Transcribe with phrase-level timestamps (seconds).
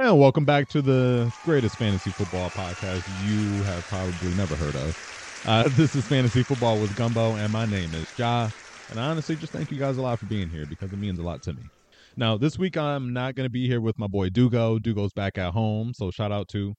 [0.00, 5.42] And welcome back to the greatest fantasy football podcast you have probably never heard of.
[5.44, 8.48] Uh, this is Fantasy Football with Gumbo, and my name is Jah.
[8.90, 11.18] And I honestly just thank you guys a lot for being here because it means
[11.18, 11.62] a lot to me.
[12.16, 14.78] Now, this week I'm not going to be here with my boy Dugo.
[14.78, 16.74] Dugo's back at home, so shout out to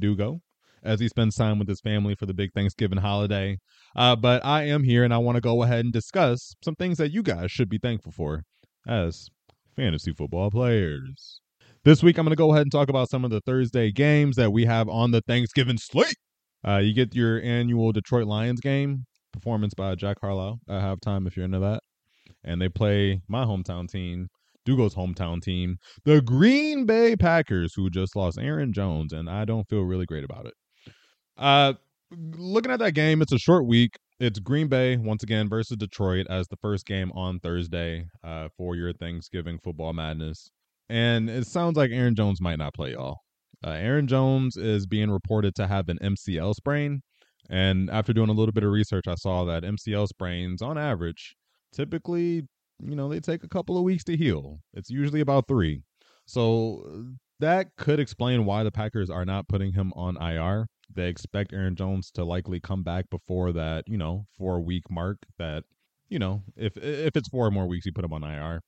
[0.00, 0.40] Dugo
[0.82, 3.58] as he spends time with his family for the big Thanksgiving holiday.
[3.94, 6.98] Uh, but I am here, and I want to go ahead and discuss some things
[6.98, 8.42] that you guys should be thankful for
[8.88, 9.28] as
[9.76, 11.42] fantasy football players.
[11.86, 14.34] This week, I'm going to go ahead and talk about some of the Thursday games
[14.34, 16.16] that we have on the Thanksgiving slate.
[16.66, 21.36] Uh, you get your annual Detroit Lions game, performance by Jack Harlow at halftime, if
[21.36, 21.84] you're into that.
[22.42, 24.26] And they play my hometown team,
[24.64, 29.68] Dugo's hometown team, the Green Bay Packers, who just lost Aaron Jones, and I don't
[29.68, 30.54] feel really great about it.
[31.36, 31.74] Uh,
[32.10, 33.96] looking at that game, it's a short week.
[34.18, 38.74] It's Green Bay once again versus Detroit as the first game on Thursday uh, for
[38.74, 40.50] your Thanksgiving football madness.
[40.88, 43.18] And it sounds like Aaron Jones might not play y'all.
[43.64, 47.02] Uh, Aaron Jones is being reported to have an MCL sprain.
[47.48, 51.36] And after doing a little bit of research, I saw that MCL sprains, on average,
[51.72, 52.42] typically,
[52.80, 54.58] you know, they take a couple of weeks to heal.
[54.74, 55.82] It's usually about three.
[56.26, 57.06] So
[57.40, 60.66] that could explain why the Packers are not putting him on IR.
[60.92, 65.18] They expect Aaron Jones to likely come back before that, you know, four week mark.
[65.38, 65.64] That,
[66.08, 68.62] you know, if if it's four more weeks, you put him on IR.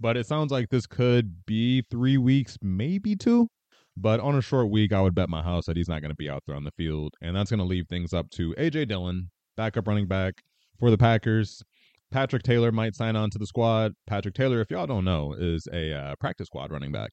[0.00, 3.48] But it sounds like this could be three weeks, maybe two.
[3.96, 6.16] But on a short week, I would bet my house that he's not going to
[6.16, 7.14] be out there on the field.
[7.22, 8.86] And that's going to leave things up to A.J.
[8.86, 10.42] Dillon, backup running back
[10.80, 11.62] for the Packers.
[12.10, 13.92] Patrick Taylor might sign on to the squad.
[14.06, 17.12] Patrick Taylor, if y'all don't know, is a uh, practice squad running back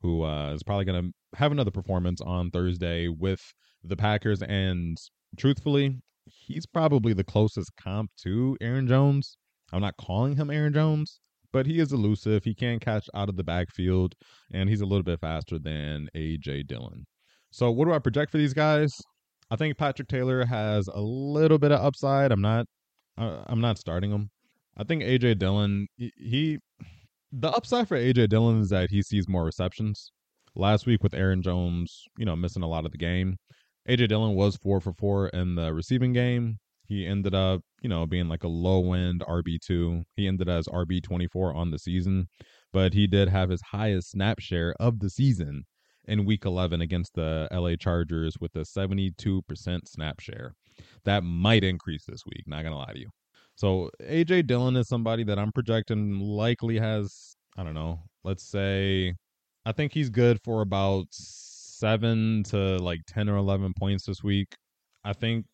[0.00, 3.40] who uh, is probably going to have another performance on Thursday with
[3.82, 4.42] the Packers.
[4.42, 4.96] And
[5.36, 9.36] truthfully, he's probably the closest comp to Aaron Jones.
[9.72, 11.20] I'm not calling him Aaron Jones,
[11.52, 12.44] but he is elusive.
[12.44, 14.14] He can catch out of the backfield,
[14.52, 17.04] and he's a little bit faster than AJ Dillon.
[17.50, 18.92] So, what do I project for these guys?
[19.50, 22.32] I think Patrick Taylor has a little bit of upside.
[22.32, 22.66] I'm not,
[23.16, 24.30] uh, I'm not starting him.
[24.76, 26.58] I think AJ Dillon, he, he,
[27.32, 30.12] the upside for AJ Dillon is that he sees more receptions.
[30.54, 33.36] Last week with Aaron Jones, you know, missing a lot of the game,
[33.88, 36.58] AJ Dillon was four for four in the receiving game.
[36.86, 40.04] He ended up, you know, being like a low end RB2.
[40.16, 42.28] He ended as RB24 on the season,
[42.72, 45.64] but he did have his highest snap share of the season
[46.04, 50.54] in week 11 against the LA Chargers with a 72% snap share.
[51.04, 53.10] That might increase this week, not going to lie to you.
[53.56, 59.14] So AJ Dillon is somebody that I'm projecting likely has, I don't know, let's say,
[59.66, 64.48] I think he's good for about seven to like 10 or 11 points this week.
[65.04, 65.44] I think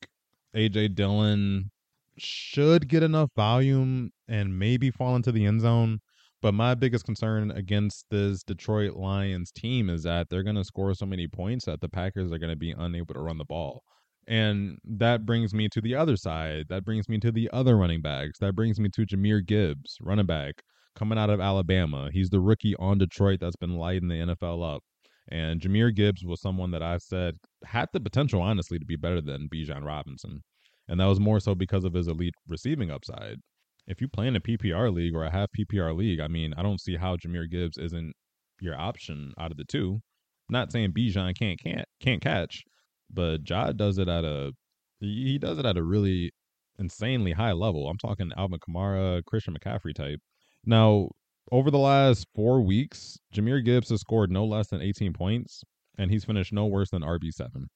[0.54, 1.70] AJ Dillon
[2.18, 6.00] should get enough volume and maybe fall into the end zone.
[6.42, 10.92] But my biggest concern against this Detroit Lions team is that they're going to score
[10.94, 13.82] so many points that the Packers are going to be unable to run the ball.
[14.26, 16.66] And that brings me to the other side.
[16.68, 18.38] That brings me to the other running backs.
[18.40, 20.62] That brings me to Jahmyr Gibbs, running back,
[20.94, 22.10] coming out of Alabama.
[22.12, 24.82] He's the rookie on Detroit that's been lighting the NFL up.
[25.28, 29.20] And Jahmyr Gibbs was someone that I said had the potential, honestly, to be better
[29.20, 30.42] than Bijan Robinson.
[30.88, 33.38] And that was more so because of his elite receiving upside.
[33.86, 36.62] If you play in a PPR league or a half PPR league, I mean, I
[36.62, 38.14] don't see how Jahmyr Gibbs isn't
[38.60, 40.00] your option out of the two.
[40.48, 42.62] Not saying Bijan can't can't can't catch,
[43.10, 44.52] but Jod does it at a
[45.00, 46.32] he does it at a really
[46.78, 47.88] insanely high level.
[47.88, 50.20] I'm talking Alvin Kamara, Christian McCaffrey type.
[50.64, 51.10] Now,
[51.52, 55.62] over the last four weeks, Jahmyr Gibbs has scored no less than 18 points,
[55.98, 57.66] and he's finished no worse than RB7.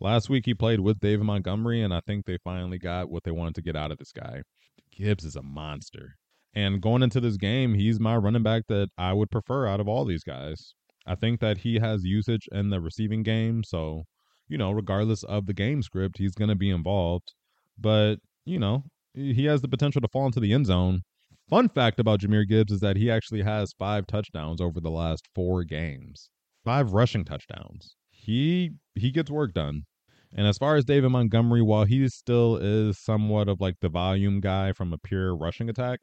[0.00, 3.32] Last week he played with David Montgomery, and I think they finally got what they
[3.32, 4.42] wanted to get out of this guy.
[4.92, 6.16] Gibbs is a monster.
[6.54, 9.88] And going into this game, he's my running back that I would prefer out of
[9.88, 10.74] all these guys.
[11.06, 14.04] I think that he has usage in the receiving game, so
[14.48, 17.34] you know, regardless of the game script, he's going to be involved.
[17.76, 18.84] But you know,
[19.14, 21.02] he has the potential to fall into the end zone.
[21.48, 25.26] Fun fact about Jahmyr Gibbs is that he actually has five touchdowns over the last
[25.34, 26.30] four games,
[26.64, 27.96] five rushing touchdowns.
[28.18, 29.84] He he gets work done.
[30.34, 34.40] And as far as David Montgomery, while he still is somewhat of like the volume
[34.40, 36.00] guy from a pure rushing attack,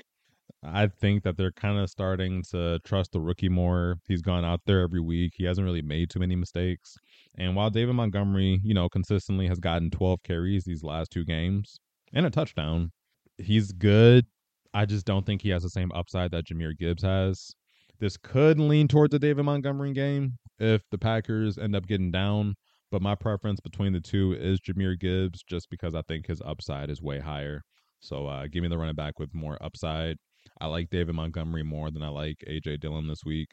[0.63, 3.97] I think that they're kind of starting to trust the rookie more.
[4.07, 5.33] He's gone out there every week.
[5.35, 6.95] He hasn't really made too many mistakes.
[7.37, 11.79] And while David Montgomery, you know, consistently has gotten 12 carries these last two games
[12.13, 12.91] and a touchdown,
[13.37, 14.25] he's good.
[14.73, 17.55] I just don't think he has the same upside that Jahmyr Gibbs has.
[17.99, 22.55] This could lean towards the David Montgomery game if the Packers end up getting down.
[22.91, 26.89] But my preference between the two is Jahmyr Gibbs, just because I think his upside
[26.89, 27.61] is way higher.
[27.99, 30.17] So uh, give me the running back with more upside.
[30.61, 33.49] I like David Montgomery more than I like AJ Dillon this week.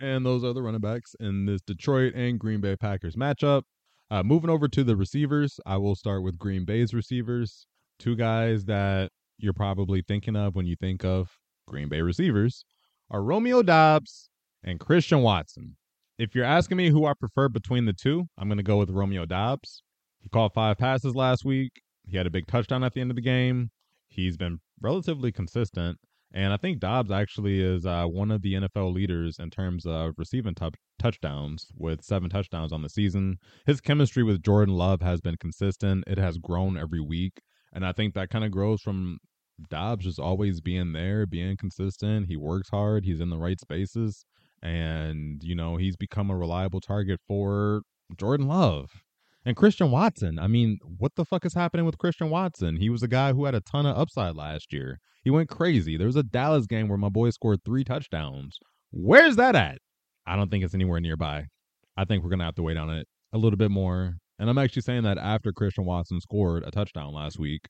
[0.00, 3.62] And those are the running backs in this Detroit and Green Bay Packers matchup.
[4.10, 7.66] Uh, moving over to the receivers, I will start with Green Bay's receivers.
[7.98, 11.30] Two guys that you're probably thinking of when you think of
[11.66, 12.64] Green Bay receivers
[13.10, 14.28] are Romeo Doubs
[14.62, 15.76] and Christian Watson.
[16.18, 18.90] If you're asking me who I prefer between the two, I'm going to go with
[18.90, 19.82] Romeo Doubs.
[20.20, 21.80] He caught five passes last week.
[22.04, 23.70] He had a big touchdown at the end of the game.
[24.08, 25.98] He's been relatively consistent.
[26.32, 30.12] And I think Doubs actually is uh, one of the NFL leaders in terms of
[30.18, 30.68] receiving t-
[30.98, 33.38] touchdowns with seven touchdowns on the season.
[33.64, 37.40] His chemistry with Jordan Love has been consistent, it has grown every week.
[37.72, 39.18] And I think that kind of grows from
[39.70, 42.26] Doubs just always being there, being consistent.
[42.26, 44.24] He works hard, he's in the right spaces.
[44.62, 47.82] And, you know, he's become a reliable target for
[48.16, 48.90] Jordan Love.
[49.44, 52.76] And Christian Watson, I mean, what the fuck is happening with Christian Watson?
[52.76, 54.98] He was a guy who had a ton of upside last year.
[55.22, 55.96] He went crazy.
[55.96, 58.58] There was a Dallas game where my boy scored three touchdowns.
[58.90, 59.78] Where's that at?
[60.26, 61.46] I don't think it's anywhere nearby.
[61.96, 64.14] I think we're going to have to wait on it a little bit more.
[64.38, 67.62] And I'm actually saying that after Christian Watson scored a touchdown last week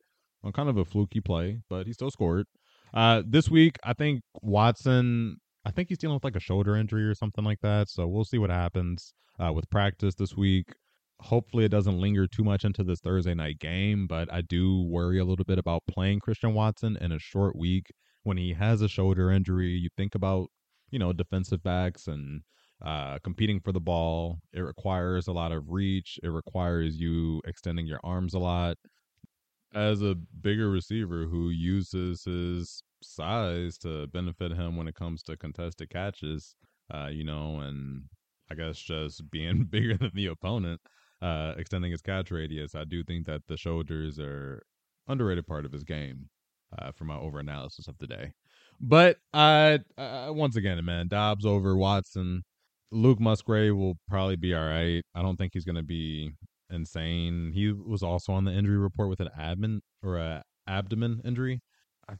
[0.44, 2.46] on kind of a fluky play, but he still scored.
[2.94, 7.04] Uh, this week, I think Watson, I think he's dealing with like a shoulder injury
[7.04, 7.88] or something like that.
[7.88, 10.66] So we'll see what happens uh, with practice this week
[11.20, 15.18] hopefully it doesn't linger too much into this Thursday night game, but I do worry
[15.18, 17.92] a little bit about playing Christian Watson in a short week
[18.22, 19.70] when he has a shoulder injury.
[19.70, 20.48] You think about,
[20.90, 22.42] you know, defensive backs and
[22.84, 24.38] uh, competing for the ball.
[24.52, 26.18] It requires a lot of reach.
[26.22, 28.76] It requires you extending your arms a lot.
[29.74, 35.36] As a bigger receiver who uses his size to benefit him when it comes to
[35.36, 36.56] contested catches,
[36.92, 38.04] uh, you know, and
[38.50, 40.80] I guess just being bigger than the opponent,
[41.20, 44.62] uh, extending his catch radius, I do think that the shoulders are
[45.06, 46.28] underrated part of his game
[46.78, 48.32] uh, for my over analysis of the day.
[48.80, 52.42] But uh, once again, man, Doubs over Watson.
[52.90, 55.02] Luke Musgrave will probably be all right.
[55.14, 56.32] I don't think he's going to be
[56.70, 57.52] insane.
[57.54, 61.60] He was also on the injury report with an abdomen or a abdomen injury.
[62.08, 62.14] I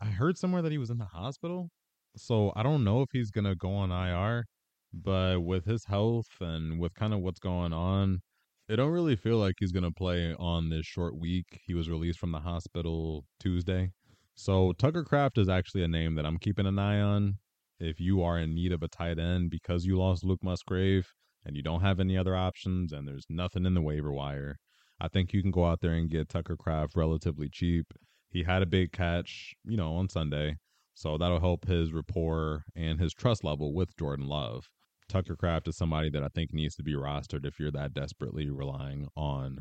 [0.00, 1.70] I heard somewhere that he was in the hospital.
[2.16, 4.44] So I don't know if he's to go on IR,
[4.92, 8.20] but with his health and with kind of what's going on,
[8.68, 11.60] it don't really feel like he's gonna play on this short week.
[11.66, 13.90] He was released from the hospital Tuesday.
[14.36, 17.38] So Tucker Kraft is actually a name that I'm keeping an eye on.
[17.80, 21.12] If you are in need of a tight end because you lost Luke Musgrave
[21.44, 24.56] and you don't have any other options and there's nothing in the waiver wire,
[25.00, 27.86] I think you can go out there and get Tucker Kraft relatively cheap.
[28.30, 30.56] He had a big catch, you know, on Sunday.
[30.94, 34.68] So that'll help his rapport and his trust level with Jordan Love.
[35.08, 38.48] Tucker Kraft is somebody that I think needs to be rostered if you're that desperately
[38.50, 39.58] relying on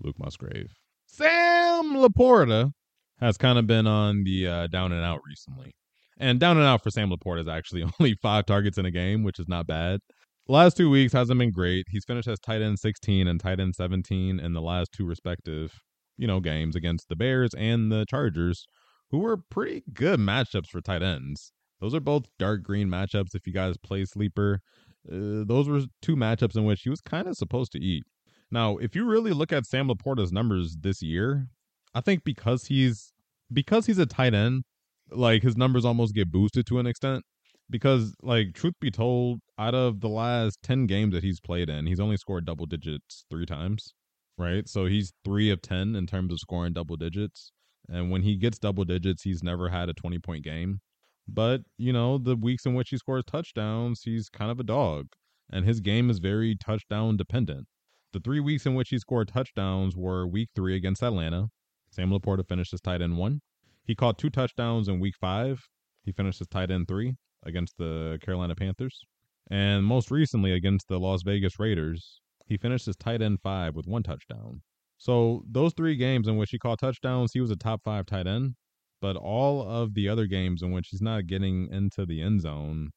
[0.00, 0.72] Luke Musgrave.
[1.06, 2.72] Sam Laporta
[3.20, 5.72] has kind of been on the uh, down and out recently.
[6.18, 9.22] And down and out for Sam Laporta is actually only five targets in a game,
[9.22, 10.00] which is not bad.
[10.48, 11.86] Last two weeks hasn't been great.
[11.90, 15.80] He's finished as tight end 16 and tight end 17 in the last two respective,
[16.16, 18.66] you know, games against the Bears and the Chargers,
[19.10, 21.52] who were pretty good matchups for tight ends.
[21.80, 24.60] Those are both dark green matchups if you guys play sleeper.
[25.06, 28.04] Uh, those were two matchups in which he was kind of supposed to eat.
[28.50, 31.48] Now, if you really look at Sam Laporta's numbers this year,
[31.94, 33.12] I think because he's
[33.52, 34.64] because he's a tight end,
[35.10, 37.24] like his numbers almost get boosted to an extent.
[37.74, 41.86] Because, like, truth be told, out of the last ten games that he's played in,
[41.86, 43.94] he's only scored double digits three times.
[44.38, 47.50] Right, so he's three of ten in terms of scoring double digits.
[47.88, 50.82] And when he gets double digits, he's never had a twenty point game.
[51.26, 55.08] But, you know, the weeks in which he scores touchdowns, he's kind of a dog.
[55.50, 57.66] And his game is very touchdown dependent.
[58.12, 61.48] The three weeks in which he scored touchdowns were week three against Atlanta.
[61.90, 63.40] Sam Laporta finished as tight end one.
[63.82, 65.66] He caught two touchdowns in week five.
[66.04, 69.04] He finished as tight end three against the Carolina Panthers.
[69.50, 73.86] And most recently against the Las Vegas Raiders, he finished his tight end five with
[73.86, 74.62] one touchdown.
[74.98, 78.26] So those three games in which he caught touchdowns, he was a top five tight
[78.26, 78.54] end.
[79.00, 82.90] But all of the other games in which he's not getting into the end zone,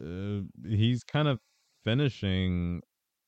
[0.00, 1.40] uh, he's kind of
[1.84, 2.80] finishing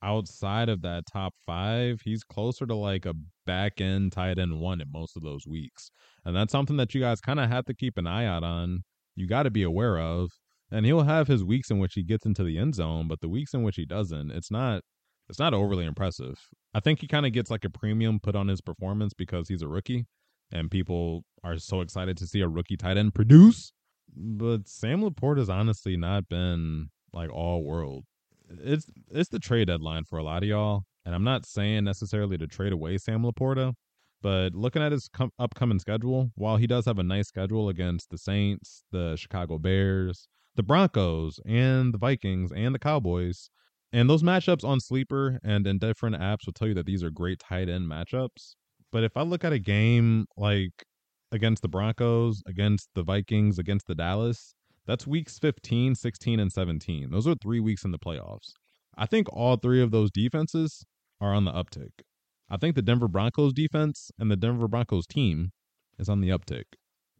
[0.02, 2.00] outside of that top five.
[2.04, 3.14] He's closer to like a
[3.46, 5.90] back end tight end one in most of those weeks.
[6.24, 8.84] And that's something that you guys kind of have to keep an eye out on.
[9.16, 10.30] You got to be aware of.
[10.72, 13.28] And he'll have his weeks in which he gets into the end zone, but the
[13.28, 14.82] weeks in which he doesn't, it's not
[15.28, 16.48] it's not overly impressive.
[16.74, 19.62] I think he kind of gets like a premium put on his performance because he's
[19.62, 20.06] a rookie
[20.52, 23.72] and people are so excited to see a rookie tight end produce.
[24.14, 28.04] But Sam LaPorta has honestly not been like all world.
[28.48, 32.36] It's it's the trade deadline for a lot of y'all, and I'm not saying necessarily
[32.38, 33.74] to trade away Sam Laporta,
[34.20, 38.10] but looking at his com- upcoming schedule, while he does have a nice schedule against
[38.10, 40.26] the Saints, the Chicago Bears,
[40.60, 43.48] the Broncos and the Vikings and the Cowboys.
[43.94, 47.08] And those matchups on Sleeper and in different apps will tell you that these are
[47.08, 48.56] great tight end matchups.
[48.92, 50.84] But if I look at a game like
[51.32, 54.54] against the Broncos, against the Vikings, against the Dallas,
[54.86, 57.10] that's weeks 15, 16, and 17.
[57.10, 58.52] Those are three weeks in the playoffs.
[58.98, 60.84] I think all three of those defenses
[61.22, 62.02] are on the uptick.
[62.50, 65.52] I think the Denver Broncos defense and the Denver Broncos team
[65.98, 66.64] is on the uptick.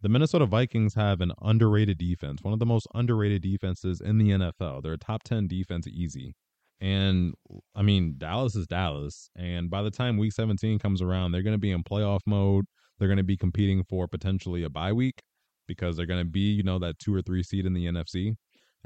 [0.03, 4.31] The Minnesota Vikings have an underrated defense, one of the most underrated defenses in the
[4.31, 4.83] NFL.
[4.83, 6.35] They're a top 10 defense easy.
[6.81, 7.35] And
[7.75, 9.29] I mean, Dallas is Dallas.
[9.37, 12.65] And by the time week 17 comes around, they're going to be in playoff mode.
[12.99, 15.21] They're going to be competing for potentially a bye week
[15.69, 18.35] because they're going to be, you know, that two or three seed in the NFC.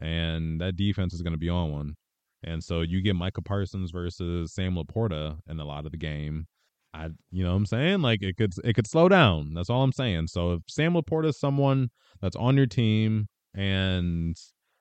[0.01, 1.95] And that defense is going to be on one.
[2.43, 6.47] And so you get Micah Parsons versus Sam LaPorta in a lot of the game.
[6.95, 8.03] I, you know what I'm saying?
[8.03, 9.53] Like it could, it could slow down.
[9.55, 10.29] That's all I'm saying.
[10.29, 14.37] So if Sam LaPorta is someone that's on your team and,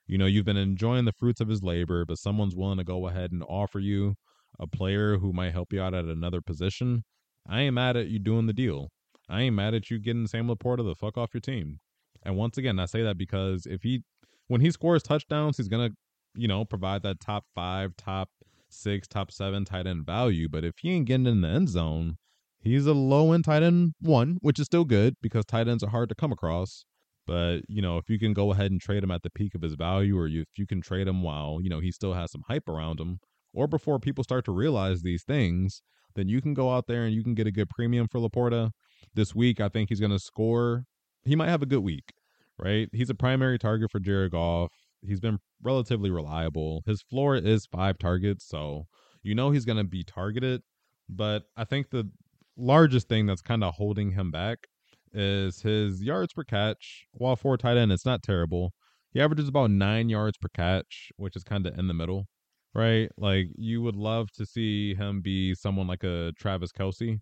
[0.06, 3.08] you know, you've been enjoying the fruits of his labor, but someone's willing to go
[3.08, 4.16] ahead and offer you
[4.60, 7.04] a player who might help you out at another position,
[7.50, 8.90] I ain't mad at you doing the deal.
[9.28, 11.80] I ain't mad at you getting Sam LaPorta the fuck off your team.
[12.24, 14.04] And once again, I say that because if he,
[14.48, 15.90] when he scores touchdowns, he's gonna,
[16.36, 18.30] you know, provide that top five, top
[18.74, 20.48] six, top seven tight end value.
[20.50, 22.18] But if he ain't getting in the end zone,
[22.60, 25.90] he's a low end tight end one, which is still good because tight ends are
[25.90, 26.86] hard to come across.
[27.26, 29.62] But you know, if you can go ahead and trade him at the peak of
[29.62, 32.32] his value, or you, if you can trade him while you know he still has
[32.32, 33.20] some hype around him,
[33.54, 35.82] or before people start to realize these things,
[36.16, 38.72] then you can go out there and you can get a good premium for LaPorta.
[39.14, 40.86] This week, I think he's going to score.
[41.24, 42.14] He might have a good week,
[42.58, 42.90] right?
[42.92, 44.72] He's a primary target for Jared Goff.
[45.06, 46.84] He's been relatively reliable.
[46.86, 48.88] His floor is five targets, so
[49.22, 50.62] you know he's going to be targeted.
[51.10, 52.10] But I think the
[52.58, 54.68] largest thing that's kind of holding him back
[55.14, 57.06] is his yards per catch.
[57.12, 58.74] While for tight end, it's not terrible.
[59.12, 62.28] He averages about nine yards per catch, which is kind of in the middle,
[62.74, 63.10] right?
[63.18, 67.20] Like you would love to see him be someone like a Travis Kelce.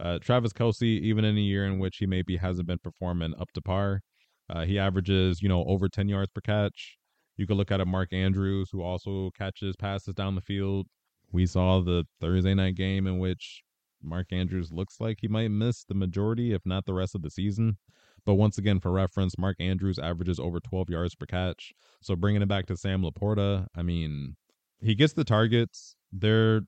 [0.00, 3.52] Uh, Travis Kelce, even in a year in which he maybe hasn't been performing up
[3.52, 4.00] to par,
[4.50, 6.96] uh, he averages, you know, over 10 yards per catch.
[7.36, 10.86] You could look at a Mark Andrews, who also catches passes down the field.
[11.32, 13.62] We saw the Thursday night game in which
[14.02, 17.30] Mark Andrews looks like he might miss the majority, if not the rest of the
[17.30, 17.78] season.
[18.24, 21.72] But once again, for reference, Mark Andrews averages over 12 yards per catch.
[22.00, 24.36] So bringing it back to Sam LaPorta, I mean,
[24.80, 25.96] he gets the targets.
[26.12, 26.62] They're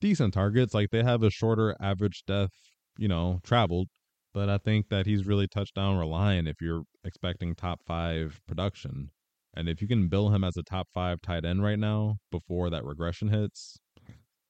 [0.00, 0.74] decent targets.
[0.74, 2.54] Like they have a shorter average depth,
[2.96, 3.88] you know, traveled.
[4.34, 9.10] But I think that he's really touchdown reliant if you're expecting top five production.
[9.54, 12.70] And if you can bill him as a top five tight end right now before
[12.70, 13.78] that regression hits,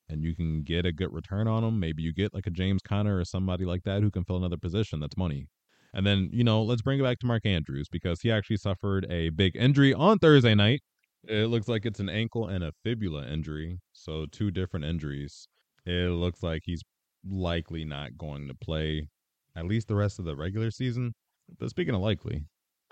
[0.09, 2.83] and you can get a good return on him, maybe you get like a James
[2.83, 5.01] Conner or somebody like that who can fill another position.
[5.01, 5.49] That's money.
[5.95, 9.07] And then, you know, let's bring it back to Mark Andrews because he actually suffered
[9.11, 10.83] a big injury on Thursday night.
[11.25, 13.79] It looks like it's an ankle and a fibula injury.
[13.93, 15.49] So, two different injuries.
[15.85, 16.83] It looks like he's
[17.29, 19.09] likely not going to play
[19.55, 21.15] at least the rest of the regular season.
[21.59, 22.45] But speaking of likely,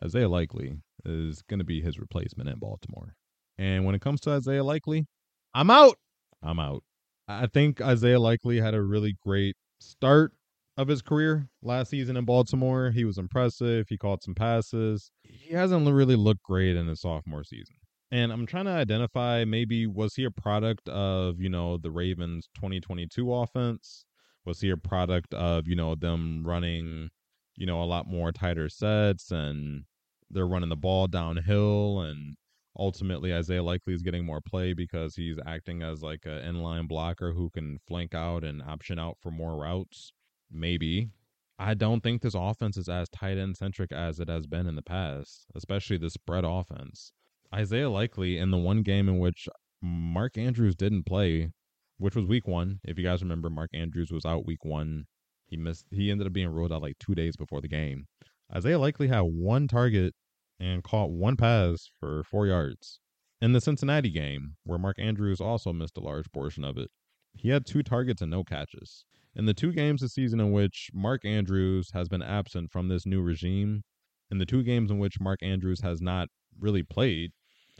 [0.02, 3.14] Isaiah Likely is going to be his replacement in Baltimore.
[3.59, 5.07] And when it comes to Isaiah Likely,
[5.54, 5.97] I'm out.
[6.42, 6.83] I'm out.
[7.28, 10.33] I think Isaiah Likely had a really great start
[10.76, 12.90] of his career last season in Baltimore.
[12.90, 13.87] He was impressive.
[13.88, 15.11] He caught some passes.
[15.23, 17.76] He hasn't really looked great in his sophomore season.
[18.11, 22.49] And I'm trying to identify maybe was he a product of, you know, the Ravens
[22.57, 24.04] 2022 offense?
[24.45, 27.11] Was he a product of, you know, them running,
[27.57, 29.85] you know, a lot more tighter sets and
[30.31, 32.37] they're running the ball downhill and
[32.79, 37.33] ultimately Isaiah Likely is getting more play because he's acting as like an inline blocker
[37.33, 40.13] who can flank out and option out for more routes.
[40.51, 41.11] Maybe.
[41.59, 44.77] I don't think this offense is as tight end centric as it has been in
[44.77, 47.13] the past, especially the spread offense.
[47.55, 49.49] Isaiah Likely in the one game in which
[49.83, 51.51] Mark Andrews didn't play,
[51.99, 52.81] which was week one.
[52.85, 55.05] If you guys remember, Mark Andrews was out week one.
[55.49, 58.07] He missed he ended up being ruled out like two days before the game.
[58.55, 60.15] Isaiah Likely had one target
[60.61, 63.00] and caught one pass for four yards.
[63.40, 66.90] In the Cincinnati game, where Mark Andrews also missed a large portion of it,
[67.35, 69.05] he had two targets and no catches.
[69.35, 73.07] In the two games this season in which Mark Andrews has been absent from this
[73.07, 73.83] new regime,
[74.31, 77.33] in the two games in which Mark Andrews has not really played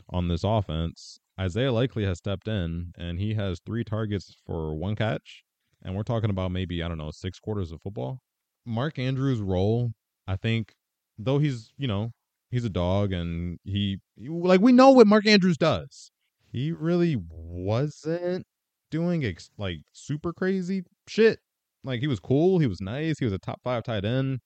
[0.09, 4.95] on this offense, Isaiah Likely has stepped in and he has three targets for one
[4.95, 5.43] catch.
[5.83, 8.19] And we're talking about maybe, I don't know, six quarters of football.
[8.65, 9.91] Mark Andrews' role,
[10.27, 10.75] I think,
[11.17, 12.11] though he's, you know,
[12.51, 16.11] he's a dog and he like we know what Mark Andrews does.
[16.51, 18.45] He really wasn't
[18.91, 21.39] doing ex- like super crazy shit.
[21.83, 24.39] Like he was cool, he was nice, he was a top 5 tight end.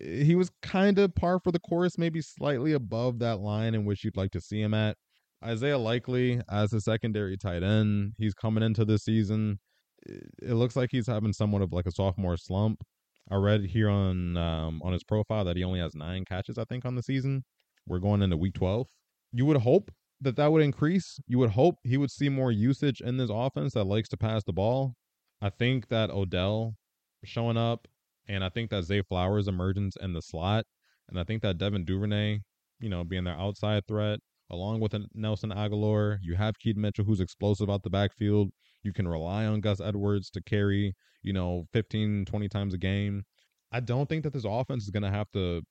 [0.00, 3.84] Eh, he was kind of par for the course, maybe slightly above that line in
[3.84, 4.96] which you'd like to see him at.
[5.44, 9.58] Isaiah Likely as a secondary tight end, he's coming into this season.
[10.08, 12.82] Eh, it looks like he's having somewhat of like a sophomore slump.
[13.30, 16.64] I read here on um, on his profile that he only has nine catches, I
[16.64, 17.44] think, on the season.
[17.86, 18.86] We're going into week 12.
[19.32, 21.18] You would hope that that would increase.
[21.26, 24.42] You would hope he would see more usage in this offense that likes to pass
[24.44, 24.94] the ball.
[25.40, 26.74] I think that Odell
[27.24, 27.88] showing up,
[28.28, 30.66] and I think that Zay Flowers' emergence in the slot,
[31.08, 32.40] and I think that Devin Duvernay,
[32.80, 34.20] you know, being their outside threat,
[34.50, 38.50] along with Nelson Agholor, You have Keaton Mitchell, who's explosive out the backfield.
[38.82, 43.24] You can rely on Gus Edwards to carry, you know, 15, 20 times a game.
[43.72, 45.62] I don't think that this offense is going to have to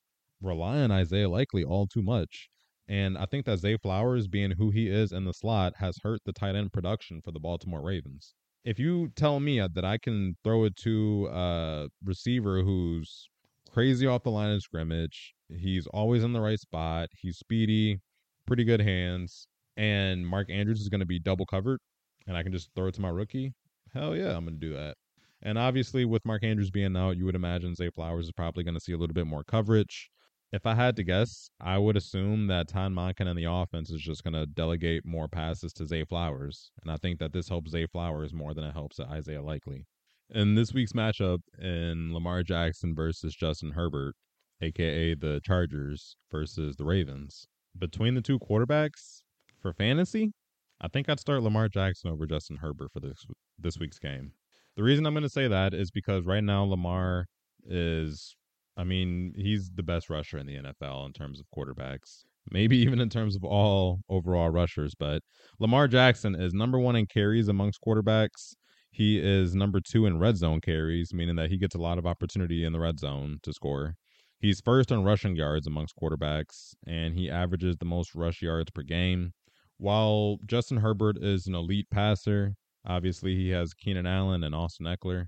[0.42, 2.50] rely on Isaiah Likely all too much.
[2.88, 6.22] And I think that Zay Flowers, being who he is in the slot, has hurt
[6.26, 8.34] the tight end production for the Baltimore Ravens.
[8.66, 13.30] If you tell me uh, that I can throw it to a receiver who's
[13.72, 18.00] crazy off the line of scrimmage, he's always in the right spot, he's speedy,
[18.48, 21.80] pretty good hands, and Mark Andrews is going to be double covered,
[22.28, 23.54] and I can just throw it to my rookie,
[23.94, 24.96] hell yeah, I'm going to do that.
[25.42, 28.74] And obviously, with Mark Andrews being out, you would imagine Zay Flowers is probably going
[28.74, 30.10] to see a little bit more coverage.
[30.52, 34.02] If I had to guess, I would assume that Todd Monken and the offense is
[34.02, 36.72] just going to delegate more passes to Zay Flowers.
[36.82, 39.86] And I think that this helps Zay Flowers more than it helps Isaiah Likely.
[40.32, 44.16] In this week's matchup in Lamar Jackson versus Justin Herbert,
[44.62, 49.22] aka the Chargers versus the Ravens, between the two quarterbacks
[49.62, 50.34] for fantasy,
[50.82, 53.26] I think I'd start Lamar Jackson over Justin Herbert for this
[53.58, 54.34] this week's game.
[54.80, 57.26] The reason I'm going to say that is because right now Lamar
[57.66, 58.34] is
[58.78, 62.24] I mean, he's the best rusher in the NFL in terms of quarterbacks.
[62.50, 65.22] Maybe even in terms of all overall rushers, but
[65.60, 68.54] Lamar Jackson is number 1 in carries amongst quarterbacks.
[68.90, 72.08] He is number 2 in red zone carries, meaning that he gets a lot of
[72.08, 73.96] opportunity in the red zone to score.
[74.40, 78.84] He's first in rushing yards amongst quarterbacks, and he averages the most rush yards per
[78.84, 79.34] game.
[79.76, 82.54] While Justin Herbert is an elite passer,
[82.90, 85.28] obviously he has Keenan Allen and Austin Ekeler.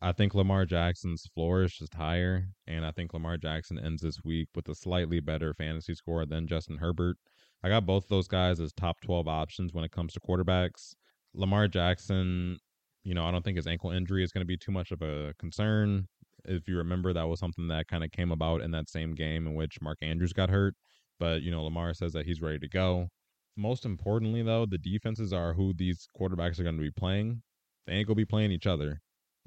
[0.00, 4.18] I think Lamar Jackson's floor is just higher, and I think Lamar Jackson ends this
[4.24, 7.16] week with a slightly better fantasy score than Justin Herbert.
[7.64, 10.94] I got both those guys as top 12 options when it comes to quarterbacks.
[11.34, 12.58] Lamar Jackson,
[13.02, 15.02] you know, I don't think his ankle injury is going to be too much of
[15.02, 16.06] a concern
[16.46, 19.46] if you remember, that was something that kind of came about in that same game
[19.46, 20.74] in which Mark Andrews got hurt.
[21.18, 23.08] But, you know, Lamar says that he's ready to go.
[23.56, 27.42] Most importantly, though, the defenses are who these quarterbacks are going to be playing.
[27.86, 29.00] They ain't going to be playing each other.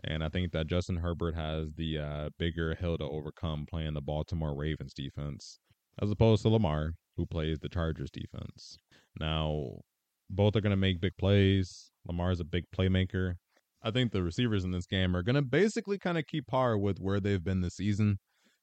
[0.03, 4.01] And I think that Justin Herbert has the uh, bigger hill to overcome playing the
[4.01, 5.59] Baltimore Ravens defense,
[6.01, 8.77] as opposed to Lamar, who plays the Chargers defense.
[9.19, 9.79] Now,
[10.29, 11.91] both are going to make big plays.
[12.05, 13.35] Lamar's a big playmaker.
[13.83, 16.77] I think the receivers in this game are going to basically kind of keep par
[16.77, 18.19] with where they've been this season.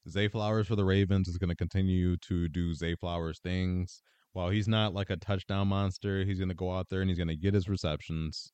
[0.09, 4.01] Zay Flowers for the Ravens is going to continue to do Zay Flowers things.
[4.35, 7.17] While he's not like a touchdown monster, he's going to go out there and he's
[7.17, 8.51] going to get his receptions.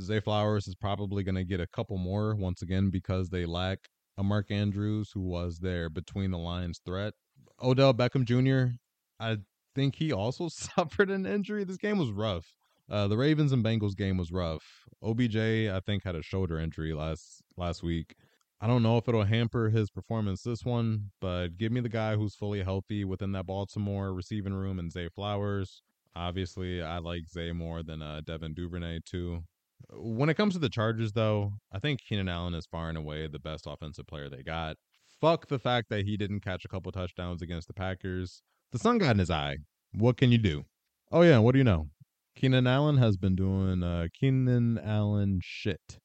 [0.00, 3.88] Zay Flowers is probably going to get a couple more once again because they lack
[4.16, 7.14] a Mark Andrews who was their between the lines threat.
[7.60, 8.76] Odell Beckham Jr.,
[9.18, 9.38] I
[9.74, 11.64] think he also suffered an injury.
[11.64, 12.54] This game was rough.
[12.88, 14.62] Uh, the Ravens and Bengals game was rough.
[15.02, 18.14] OBJ, I think, had a shoulder injury last last week.
[18.60, 22.16] I don't know if it'll hamper his performance this one, but give me the guy
[22.16, 25.82] who's fully healthy within that Baltimore receiving room and Zay Flowers.
[26.16, 29.44] Obviously, I like Zay more than uh, Devin Duvernay too.
[29.90, 33.28] When it comes to the Chargers, though, I think Keenan Allen is far and away
[33.28, 34.76] the best offensive player they got.
[35.20, 38.42] Fuck the fact that he didn't catch a couple touchdowns against the Packers.
[38.72, 39.58] The sun got in his eye.
[39.92, 40.64] What can you do?
[41.12, 41.88] Oh yeah, what do you know?
[42.34, 45.98] Keenan Allen has been doing uh, Keenan Allen shit.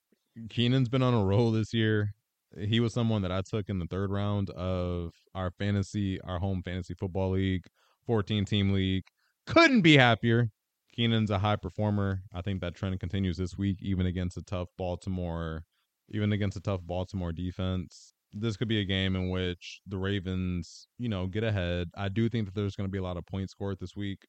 [0.49, 2.13] Keenan's been on a roll this year.
[2.57, 6.61] He was someone that I took in the third round of our fantasy, our home
[6.63, 7.65] fantasy football league,
[8.05, 9.05] 14 team league.
[9.45, 10.51] Couldn't be happier.
[10.93, 12.21] Keenan's a high performer.
[12.33, 15.65] I think that trend continues this week, even against a tough Baltimore,
[16.09, 18.13] even against a tough Baltimore defense.
[18.31, 21.89] This could be a game in which the Ravens, you know, get ahead.
[21.95, 24.19] I do think that there's going to be a lot of points scored this week.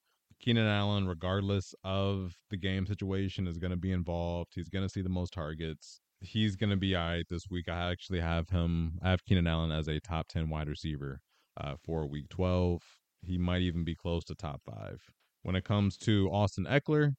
[0.40, 4.52] Keenan Allen, regardless of the game situation, is going to be involved.
[4.54, 6.00] He's going to see the most targets.
[6.20, 7.68] He's going to be all right this week.
[7.68, 11.20] I actually have him, I have Keenan Allen as a top 10 wide receiver
[11.60, 12.80] uh, for week 12.
[13.22, 15.00] He might even be close to top five.
[15.42, 17.12] When it comes to Austin Ekeler,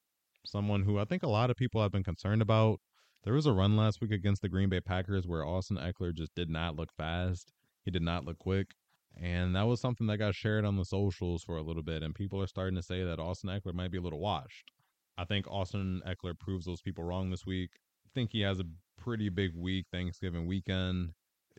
[0.46, 2.80] someone who I think a lot of people have been concerned about,
[3.24, 6.34] there was a run last week against the Green Bay Packers where Austin Ekeler just
[6.36, 7.52] did not look fast.
[7.84, 8.74] He did not look quick.
[9.20, 12.04] And that was something that got shared on the socials for a little bit.
[12.04, 14.72] And people are starting to say that Austin Ekeler might be a little washed.
[15.18, 17.72] I think Austin Ekeler proves those people wrong this week.
[18.06, 18.66] I think he has a
[19.06, 21.12] pretty big week Thanksgiving weekend.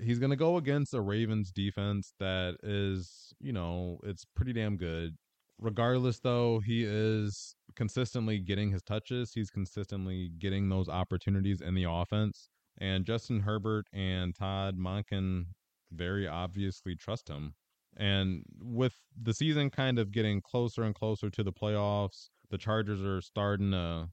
[0.02, 4.76] he's going to go against a Ravens defense that is, you know, it's pretty damn
[4.76, 5.16] good.
[5.59, 9.32] Regardless, though, he is consistently getting his touches.
[9.32, 12.50] He's consistently getting those opportunities in the offense.
[12.78, 15.46] And Justin Herbert and Todd Monken
[15.92, 17.54] very obviously trust him.
[17.96, 23.02] And with the season kind of getting closer and closer to the playoffs, the Chargers
[23.02, 24.09] are starting to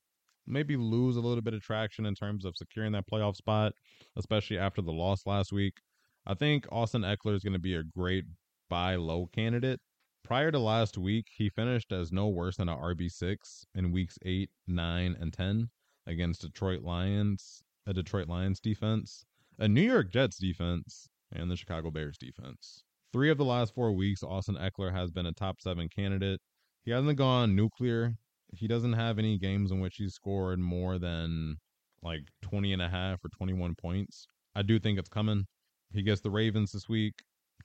[0.47, 3.73] maybe lose a little bit of traction in terms of securing that playoff spot,
[4.17, 5.79] especially after the loss last week.
[6.25, 8.25] I think Austin Ekeler is going to be a great
[8.69, 9.79] buy low candidate.
[10.23, 14.49] Prior to last week, he finished as no worse than a RB6 in weeks 8,
[14.67, 15.69] 9, and 10
[16.07, 19.25] against Detroit Lions, a Detroit Lions defense,
[19.59, 22.83] a New York Jets defense, and the Chicago Bears defense.
[23.11, 26.39] Three of the last four weeks, Austin Ekeler has been a top seven candidate.
[26.83, 28.15] He hasn't gone nuclear
[28.55, 31.57] he doesn't have any games in which he's scored more than
[32.01, 34.27] like 20 and a half or 21 points.
[34.55, 35.45] I do think it's coming.
[35.91, 37.13] He gets the Ravens this week.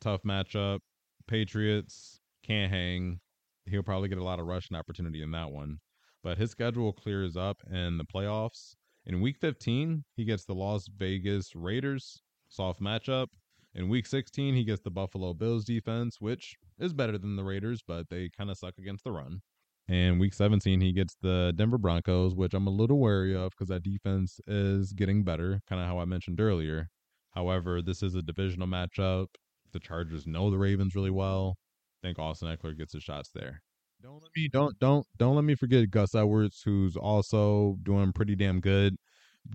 [0.01, 0.81] Tough matchup.
[1.27, 3.20] Patriots can't hang.
[3.66, 5.79] He'll probably get a lot of rushing opportunity in that one.
[6.22, 8.74] But his schedule clears up in the playoffs.
[9.07, 12.22] In week 15, he gets the Las Vegas Raiders.
[12.48, 13.29] Soft matchup.
[13.74, 17.83] In week 16, he gets the Buffalo Bills defense, which is better than the Raiders,
[17.87, 19.40] but they kind of suck against the run.
[19.88, 23.68] And week 17, he gets the Denver Broncos, which I'm a little wary of because
[23.68, 26.90] that defense is getting better, kind of how I mentioned earlier.
[27.31, 29.29] However, this is a divisional matchup.
[29.72, 31.57] The Chargers know the Ravens really well.
[32.03, 33.62] I think Austin Ekeler gets his shots there.
[34.03, 38.37] Don't let me don't don't don't let me forget Gus Edwards, who's also doing pretty
[38.37, 38.94] damn good.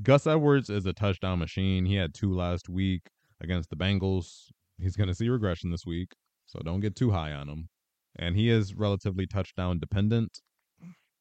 [0.01, 1.85] Gus Edwards is a touchdown machine.
[1.85, 3.03] He had two last week
[3.39, 4.47] against the Bengals.
[4.79, 6.13] He's going to see regression this week,
[6.45, 7.69] so don't get too high on him
[8.17, 10.41] and he is relatively touchdown dependent.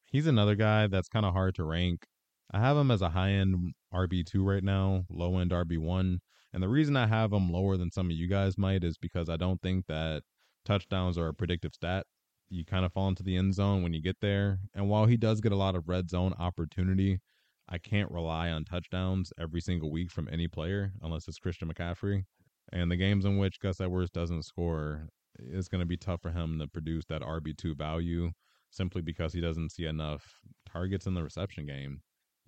[0.07, 2.07] He's another guy that's kind of hard to rank.
[2.53, 6.19] I have him as a high end RB2 right now, low end RB1.
[6.53, 9.31] And the reason I have him lower than some of you guys might is because
[9.31, 10.23] I don't think that
[10.67, 12.05] touchdowns are a predictive stat.
[12.51, 14.59] You kind of fall into the end zone when you get there.
[14.75, 17.21] And while he does get a lot of red zone opportunity,
[17.69, 22.25] I can't rely on touchdowns every single week from any player unless it's Christian McCaffrey.
[22.71, 26.31] And the games in which Gus Edwards doesn't score, it's going to be tough for
[26.31, 28.31] him to produce that RB2 value
[28.71, 30.41] simply because he doesn't see enough
[30.71, 32.01] targets in the reception game.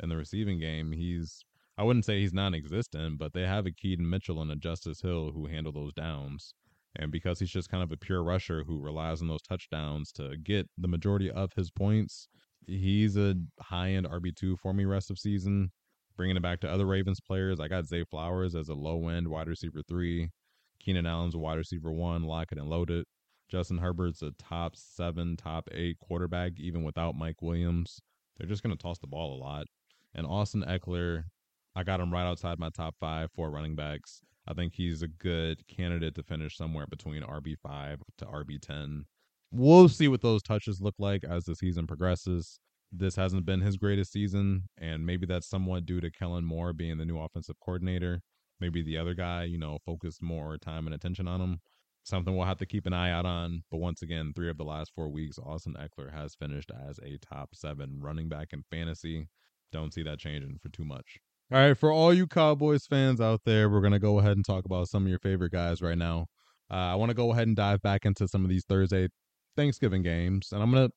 [0.02, 1.44] In the receiving game, he's
[1.76, 5.32] I wouldn't say he's non-existent, but they have a Keaton Mitchell and a Justice Hill
[5.32, 6.54] who handle those downs.
[6.96, 10.36] And because he's just kind of a pure rusher who relies on those touchdowns to
[10.36, 12.28] get the majority of his points,
[12.66, 15.72] he's a high-end RB2 for me rest of season.
[16.16, 19.48] Bringing it back to other Ravens players, I got Zay Flowers as a low-end wide
[19.48, 20.28] receiver three.
[20.84, 23.06] Keenan Allen's a wide receiver one, lock it and load it.
[23.48, 28.00] Justin Herbert's a top seven, top eight quarterback, even without Mike Williams.
[28.36, 29.66] They're just going to toss the ball a lot.
[30.14, 31.24] And Austin Ekeler,
[31.74, 34.20] I got him right outside my top five for running backs.
[34.46, 39.04] I think he's a good candidate to finish somewhere between RB5 to RB10.
[39.50, 42.58] We'll see what those touches look like as the season progresses.
[42.92, 46.98] This hasn't been his greatest season, and maybe that's somewhat due to Kellen Moore being
[46.98, 48.20] the new offensive coordinator
[48.64, 51.60] maybe the other guy, you know, focused more time and attention on him.
[52.02, 53.62] Something we'll have to keep an eye out on.
[53.70, 57.18] But once again, three of the last four weeks, Austin Ekeler has finished as a
[57.18, 59.28] top seven running back in fantasy.
[59.70, 61.18] Don't see that changing for too much.
[61.52, 64.44] All right, for all you Cowboys fans out there, we're going to go ahead and
[64.44, 66.26] talk about some of your favorite guys right now.
[66.70, 69.08] Uh, I want to go ahead and dive back into some of these Thursday
[69.56, 70.88] Thanksgiving games, and I'm gonna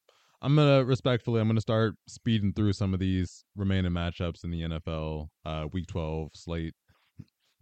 [0.42, 4.62] I'm gonna respectfully I'm gonna start speeding through some of these remaining matchups in the
[4.62, 6.74] NFL uh, Week 12 slate.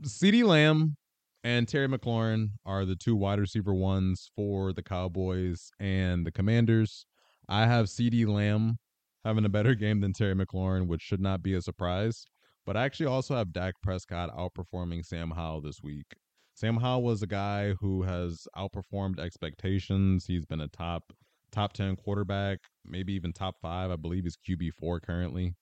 [0.04, 0.98] CeeDee Lamb
[1.44, 7.06] and Terry McLaurin are the two wide receiver ones for the Cowboys and the Commanders.
[7.48, 8.78] I have CeeDee Lamb
[9.24, 12.26] having a better game than Terry McLaurin, which should not be a surprise.
[12.66, 16.16] But I actually also have Dak Prescott outperforming Sam Howell this week.
[16.56, 20.26] Sam Howell was a guy who has outperformed expectations.
[20.26, 21.14] He's been a top
[21.52, 23.92] top 10 quarterback, maybe even top 5.
[23.92, 25.56] I believe he's QB4 currently.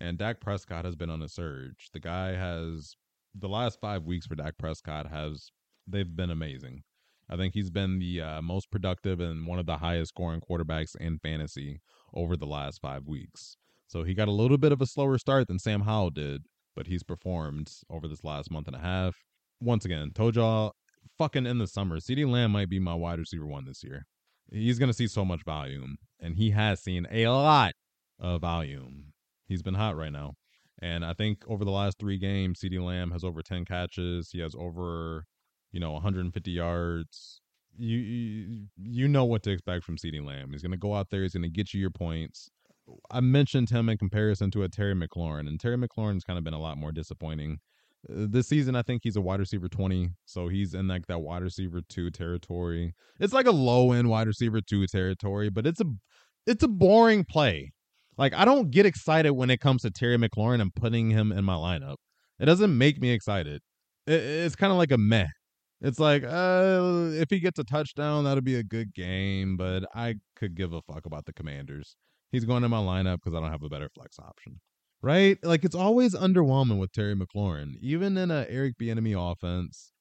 [0.00, 1.88] And Dak Prescott has been on a surge.
[1.92, 2.94] The guy has
[3.34, 5.50] the last five weeks for Dak Prescott has
[5.86, 6.82] they've been amazing.
[7.28, 10.96] I think he's been the uh, most productive and one of the highest scoring quarterbacks
[10.96, 11.80] in fantasy
[12.12, 13.56] over the last five weeks.
[13.86, 16.42] So he got a little bit of a slower start than Sam Howell did,
[16.74, 19.16] but he's performed over this last month and a half.
[19.60, 20.74] Once again, y'all
[21.18, 24.06] fucking in the summer, CeeDee Lamb might be my wide receiver one this year.
[24.52, 27.74] He's going to see so much volume, and he has seen a lot
[28.18, 29.12] of volume.
[29.46, 30.34] He's been hot right now.
[30.82, 34.30] And I think over the last three games, CeeDee Lamb has over 10 catches.
[34.30, 35.26] He has over,
[35.72, 37.40] you know, 150 yards.
[37.76, 40.50] You, you, know what to expect from CeeDee Lamb.
[40.52, 41.22] He's going to go out there.
[41.22, 42.50] He's going to get you your points.
[43.10, 46.54] I mentioned him in comparison to a Terry McLaurin, and Terry McLaurin's kind of been
[46.54, 47.60] a lot more disappointing.
[48.08, 50.10] Uh, This season, I think he's a wide receiver 20.
[50.24, 52.94] So he's in like that wide receiver two territory.
[53.20, 55.86] It's like a low end wide receiver two territory, but it's a
[56.46, 57.72] it's a boring play.
[58.20, 61.42] Like I don't get excited when it comes to Terry McLaurin and putting him in
[61.42, 61.96] my lineup.
[62.38, 63.62] It doesn't make me excited.
[64.06, 65.26] It, it's kind of like a meh.
[65.80, 70.16] It's like, uh, if he gets a touchdown, that'll be a good game, but I
[70.36, 71.96] could give a fuck about the commanders.
[72.30, 74.60] He's going in my lineup because I don't have a better flex option.
[75.00, 75.38] Right?
[75.42, 77.76] Like it's always underwhelming with Terry McLaurin.
[77.80, 79.92] Even in a Eric Bieniemy offense,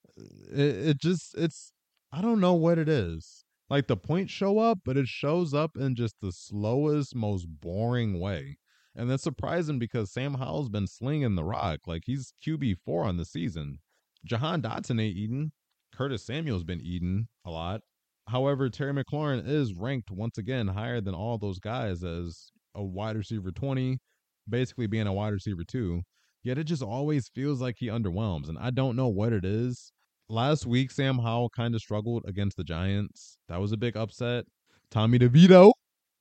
[0.51, 1.71] it, it just it's
[2.12, 3.45] I don't know what it is.
[3.69, 8.19] Like the points show up, but it shows up in just the slowest, most boring
[8.19, 8.58] way.
[8.95, 11.82] And that's surprising because Sam Howell's been slinging the rock.
[11.86, 13.79] Like he's QB four on the season.
[14.25, 15.51] Jahan Dotson ain't eating.
[15.93, 17.82] Curtis Samuel's been eating a lot.
[18.27, 23.17] However, Terry McLaurin is ranked once again higher than all those guys as a wide
[23.17, 23.99] receiver 20,
[24.47, 26.01] basically being a wide receiver 2.
[26.43, 29.91] Yet it just always feels like he underwhelms, and I don't know what it is.
[30.31, 33.39] Last week, Sam Howell kind of struggled against the Giants.
[33.47, 34.45] That was a big upset.
[34.91, 35.71] Tommy DeVito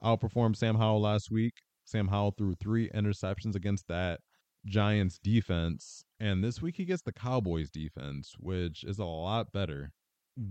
[0.02, 1.52] outperformed Sam Howell last week.
[1.84, 4.20] Sam Howell threw three interceptions against that
[4.64, 6.04] Giants defense.
[6.18, 9.90] And this week he gets the Cowboys defense, which is a lot better.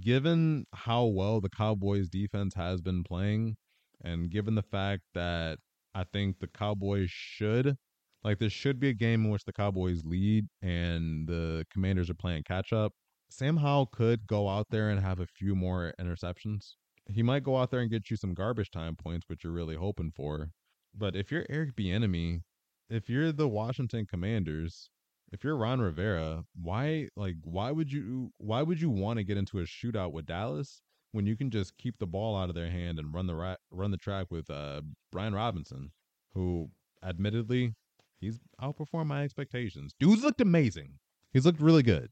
[0.02, 3.56] Given how well the Cowboys defense has been playing,
[4.04, 5.58] and given the fact that
[5.96, 7.76] I think the Cowboys should,
[8.24, 12.15] like, this should be a game in which the Cowboys lead and the Commanders are
[12.15, 12.93] playing catch up.
[13.30, 16.76] Sam Howell could go out there and have a few more interceptions.
[17.10, 19.76] He might go out there and get you some garbage time points, which you're really
[19.76, 20.52] hoping for.
[20.96, 22.42] But if you're Eric Bieniemy,
[22.90, 24.90] if you're the Washington Commanders,
[25.32, 29.38] if you're Ron Rivera, why like why would you why would you want to get
[29.38, 32.70] into a shootout with Dallas when you can just keep the ball out of their
[32.70, 35.92] hand and run the ra- run the track with uh Brian Robinson,
[36.34, 36.70] who
[37.04, 37.76] admittedly
[38.20, 39.94] he's outperformed my expectations.
[40.00, 41.00] Dude's looked amazing.
[41.32, 42.10] He's looked really good.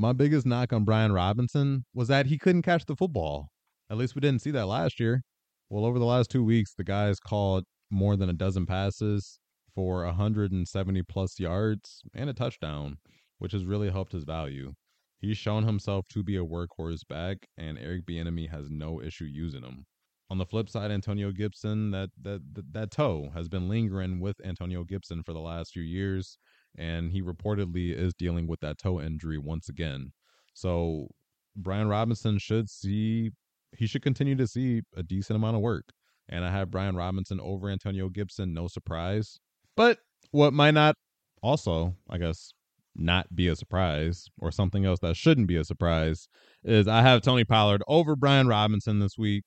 [0.00, 3.48] My biggest knock on Brian Robinson was that he couldn't catch the football.
[3.90, 5.22] At least we didn't see that last year.
[5.68, 9.40] Well, over the last two weeks, the guy's caught more than a dozen passes
[9.74, 12.98] for 170 plus yards and a touchdown,
[13.38, 14.74] which has really helped his value.
[15.18, 19.64] He's shown himself to be a workhorse back, and Eric Bieniemy has no issue using
[19.64, 19.84] him.
[20.30, 24.36] On the flip side, Antonio Gibson, that that that, that toe has been lingering with
[24.44, 26.38] Antonio Gibson for the last few years,
[26.78, 30.12] and he reportedly is dealing with that toe injury once again.
[30.54, 31.08] So
[31.56, 33.30] Brian Robinson should see
[33.76, 35.84] he should continue to see a decent amount of work.
[36.28, 39.38] And I have Brian Robinson over Antonio Gibson, no surprise.
[39.76, 39.98] But
[40.30, 40.94] what might not
[41.42, 42.52] also, I guess,
[42.94, 46.28] not be a surprise or something else that shouldn't be a surprise
[46.64, 49.44] is I have Tony Pollard over Brian Robinson this week.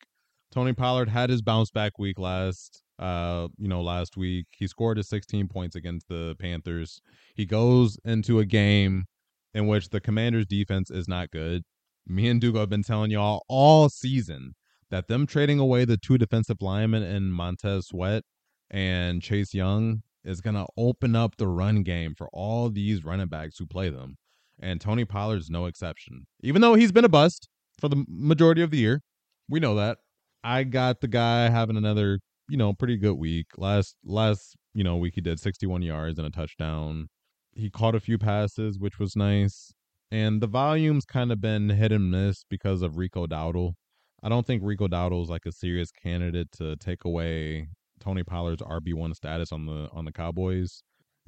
[0.51, 4.47] Tony Pollard had his bounce back week last uh you know last week.
[4.51, 7.01] He scored his 16 points against the Panthers.
[7.35, 9.05] He goes into a game
[9.53, 11.63] in which the Commanders defense is not good.
[12.07, 14.53] Me and Dugo have been telling y'all all season
[14.89, 18.23] that them trading away the two defensive linemen in Montez Sweat
[18.69, 23.27] and Chase Young is going to open up the run game for all these running
[23.27, 24.17] backs who play them.
[24.59, 26.27] And Tony Pollard's no exception.
[26.41, 27.49] Even though he's been a bust
[27.79, 29.01] for the majority of the year,
[29.49, 29.97] we know that.
[30.43, 32.19] I got the guy having another,
[32.51, 33.47] you know, pretty good week.
[33.57, 37.07] Last last, you know, week he did 61 yards and a touchdown.
[37.53, 39.73] He caught a few passes, which was nice.
[40.11, 43.75] And the volume's kind of been hit and miss because of Rico Dowdle.
[44.21, 47.69] I don't think Rico Dowdle is like a serious candidate to take away
[48.01, 50.83] Tony Pollard's RB one status on the on the Cowboys.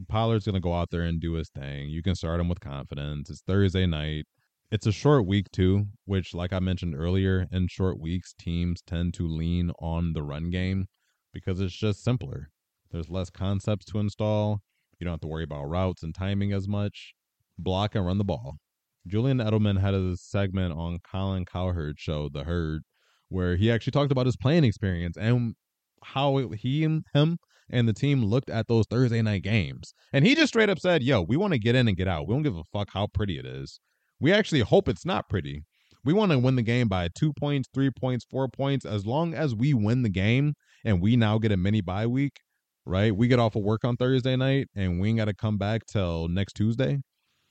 [0.09, 1.88] Pollard's gonna go out there and do his thing.
[1.88, 3.29] You can start him with confidence.
[3.29, 4.25] It's Thursday night.
[4.71, 9.13] It's a short week too, which, like I mentioned earlier, in short weeks, teams tend
[9.13, 10.88] to lean on the run game
[11.34, 12.50] because it's just simpler.
[12.91, 14.62] There's less concepts to install.
[15.00, 17.13] You don't have to worry about routes and timing as much.
[17.58, 18.58] Block and run the ball.
[19.06, 22.84] Julian Edelman had a segment on Colin Cowherd's show, The Herd,
[23.30, 25.56] where he actually talked about his playing experience and
[26.04, 27.38] how he and him
[27.69, 29.93] and the team looked at those Thursday night games.
[30.12, 32.28] And he just straight up said, Yo, we want to get in and get out.
[32.28, 33.80] We don't give a fuck how pretty it is.
[34.19, 35.63] We actually hope it's not pretty.
[36.06, 38.86] We want to win the game by two points, three points, four points.
[38.86, 42.39] As long as we win the game and we now get a mini bye week,
[42.86, 43.15] right?
[43.15, 45.86] We get off of work on Thursday night and we ain't got to come back
[45.86, 47.00] till next Tuesday.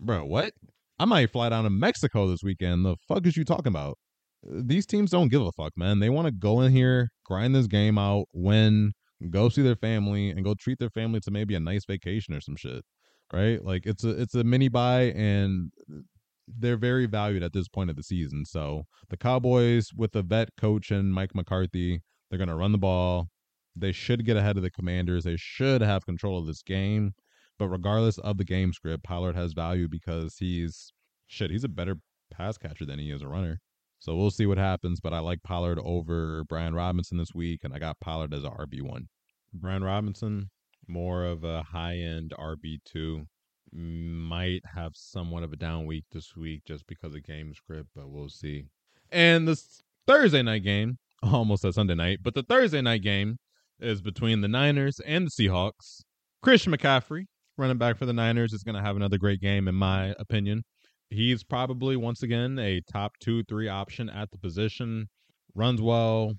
[0.01, 0.53] Bro, what?
[0.99, 2.85] I might fly down to Mexico this weekend.
[2.85, 3.99] The fuck is you talking about?
[4.47, 6.01] Uh, these teams don't give a fuck, man.
[6.01, 8.93] They want to go in here, grind this game out, win,
[9.31, 12.41] go see their family, and go treat their family to maybe a nice vacation or
[12.41, 12.85] some shit.
[13.33, 13.65] Right?
[13.65, 16.01] Like it's a it's a mini bye and uh,
[16.47, 18.45] they're very valued at this point of the season.
[18.45, 23.29] So the Cowboys with the vet coach and Mike McCarthy, they're gonna run the ball.
[23.77, 25.25] They should get ahead of the commanders.
[25.25, 27.13] They should have control of this game.
[27.59, 30.95] But regardless of the game script, Pollard has value because he's
[31.27, 31.51] shit.
[31.51, 31.97] He's a better
[32.33, 33.61] pass catcher than he is a runner.
[33.99, 34.99] So we'll see what happens.
[34.99, 38.51] But I like Pollard over Brian Robinson this week, and I got Pollard as a
[38.51, 39.09] RB one.
[39.53, 40.49] Brian Robinson,
[40.89, 43.27] more of a high end RB two.
[43.75, 48.09] Might have somewhat of a down week this week just because of game script, but
[48.09, 48.65] we'll see.
[49.11, 53.37] And this Thursday night game, almost a Sunday night, but the Thursday night game
[53.81, 56.03] is between the Niners and the Seahawks.
[56.43, 57.25] Christian McCaffrey,
[57.57, 60.63] running back for the Niners, is going to have another great game, in my opinion.
[61.11, 65.09] He's probably, once again, a top two, three option at the position.
[65.55, 66.33] Runs well,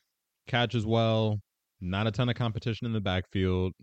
[0.48, 1.39] catches well,
[1.80, 3.74] not a ton of competition in the backfield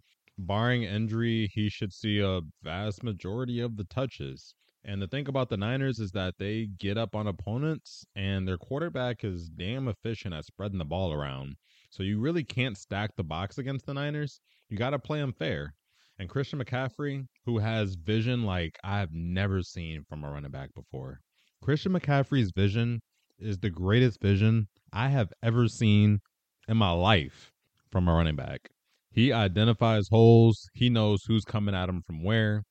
[0.47, 4.55] barring injury, he should see a vast majority of the touches.
[4.85, 8.57] And the thing about the Niners is that they get up on opponents, and their
[8.57, 11.57] quarterback is damn efficient at spreading the ball around.
[11.91, 14.41] So you really can't stack the box against the Niners.
[14.69, 15.75] You got to play them fair.
[16.19, 21.21] And Christian McCaffrey, who has vision like I've never seen from a running back before.
[21.63, 23.01] Christian McCaffrey's vision
[23.39, 26.21] is the greatest vision I have ever seen
[26.69, 27.53] in my life
[27.91, 28.71] from a running back.
[29.11, 30.69] He identifies holes.
[30.75, 32.63] He knows who's coming at him from where,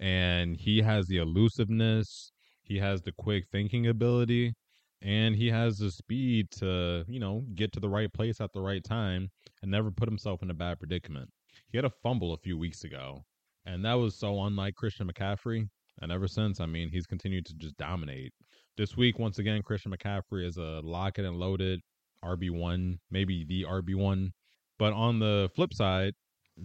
[0.00, 2.32] and he has the elusiveness.
[2.62, 4.54] He has the quick thinking ability,
[5.02, 8.60] and he has the speed to, you know, get to the right place at the
[8.60, 9.30] right time
[9.62, 11.30] and never put himself in a bad predicament.
[11.68, 13.24] He had a fumble a few weeks ago,
[13.64, 15.68] and that was so unlike Christian McCaffrey.
[16.02, 18.32] And ever since, I mean, he's continued to just dominate.
[18.76, 21.80] This week, once again, Christian McCaffrey is a lock it and loaded
[22.22, 24.30] RB1, maybe the RB1
[24.78, 26.14] but on the flip side,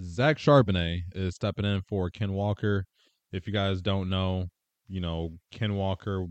[0.02, 2.86] Zach Charbonnet is stepping in for Ken Walker.
[3.32, 4.48] If you guys don't know,
[4.88, 6.28] you know, Ken Walker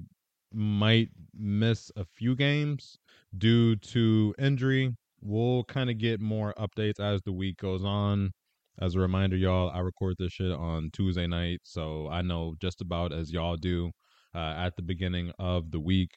[0.53, 2.99] might miss a few games
[3.37, 4.97] due to injury.
[5.21, 8.33] We'll kind of get more updates as the week goes on.
[8.81, 12.81] As a reminder, y'all, I record this shit on Tuesday night, so I know just
[12.81, 13.91] about as y'all do
[14.35, 16.11] uh, at the beginning of the week.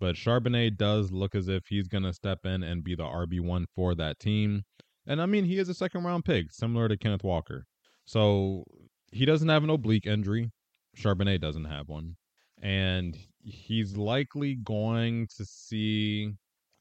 [0.00, 3.66] But Charbonnet does look as if he's going to step in and be the RB1
[3.74, 4.64] for that team.
[5.06, 7.66] And I mean, he is a second round pick, similar to Kenneth Walker.
[8.06, 8.64] So
[9.12, 10.50] he doesn't have an oblique injury.
[10.96, 12.16] Charbonnet doesn't have one.
[12.62, 16.32] And he's likely going to see.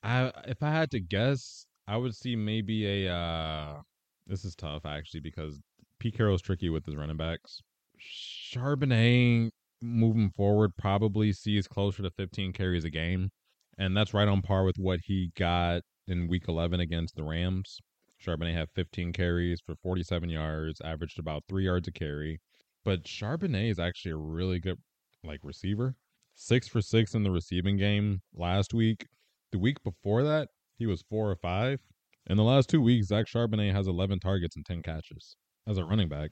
[0.04, 3.14] I, if I had to guess, I would see maybe a.
[3.14, 3.82] Uh,
[4.28, 5.60] this is tough actually because
[6.00, 7.62] Pete Carroll's tricky with his running backs.
[8.00, 13.30] Charbonnet moving forward probably sees closer to 15 carries a game,
[13.78, 17.80] and that's right on par with what he got in Week 11 against the Rams.
[18.26, 22.40] Charbonnet had 15 carries for 47 yards, averaged about three yards a carry.
[22.84, 24.80] But Charbonnet is actually a really good
[25.24, 25.96] like receiver.
[26.34, 29.08] Six for six in the receiving game last week.
[29.52, 31.80] The week before that, he was four or five.
[32.28, 35.86] In the last two weeks, Zach Charbonnet has 11 targets and 10 catches as a
[35.86, 36.32] running back.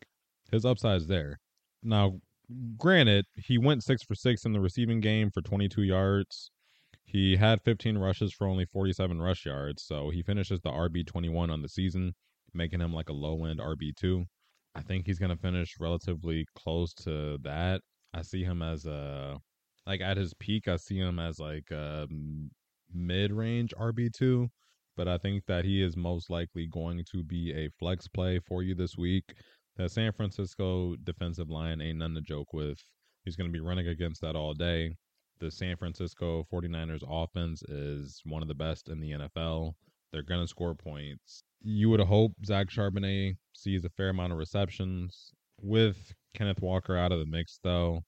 [0.51, 1.39] His upside's there.
[1.82, 2.19] Now,
[2.77, 6.51] granted, he went six for six in the receiving game for 22 yards.
[7.06, 11.50] He had 15 rushes for only 47 rush yards, so he finishes the RB 21
[11.50, 12.16] on the season,
[12.54, 14.26] making him like a low end RB two.
[14.76, 17.82] I think he's gonna finish relatively close to that.
[18.13, 19.39] I see him as a
[19.86, 20.68] like at his peak.
[20.68, 22.08] I see him as like a
[22.92, 24.50] mid range RB two,
[24.96, 28.63] but I think that he is most likely going to be a flex play for
[28.63, 29.34] you this week.
[29.76, 32.80] The San Francisco defensive line ain't nothing to joke with.
[33.26, 34.96] He's going to be running against that all day
[35.43, 39.73] the San Francisco 49ers offense is one of the best in the NFL.
[40.12, 41.43] They're going to score points.
[41.62, 45.34] You would hope Zach Charbonnet sees a fair amount of receptions.
[45.62, 48.03] With Kenneth Walker out of the mix, though,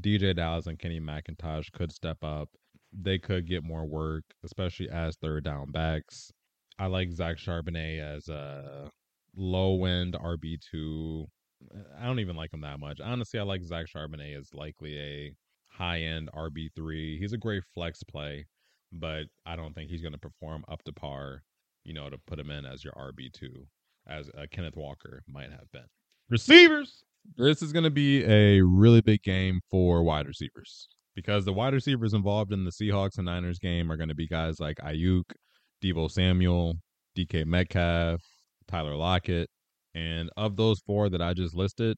[0.00, 2.48] DeeJay Dallas and Kenny McIntosh could step up.
[2.92, 6.32] They could get more work, especially as third down backs.
[6.78, 8.90] I like Zach Charbonnet as a
[9.36, 11.26] low end RB2.
[12.00, 12.98] I don't even like him that much.
[13.00, 15.34] Honestly, I like Zach Charbonnet as likely a
[15.78, 17.18] high end RB3.
[17.18, 18.46] He's a great flex play,
[18.92, 21.42] but I don't think he's going to perform up to par,
[21.84, 23.48] you know, to put him in as your RB2,
[24.08, 25.86] as uh, Kenneth Walker might have been.
[26.28, 27.04] Receivers!
[27.36, 31.74] This is going to be a really big game for wide receivers because the wide
[31.74, 35.24] receivers involved in the Seahawks and Niners game are going to be guys like Aiyuk,
[35.82, 36.76] Deebo Samuel,
[37.16, 38.20] DK Metcalf,
[38.66, 39.48] Tyler Lockett.
[39.94, 41.96] And of those four that I just listed,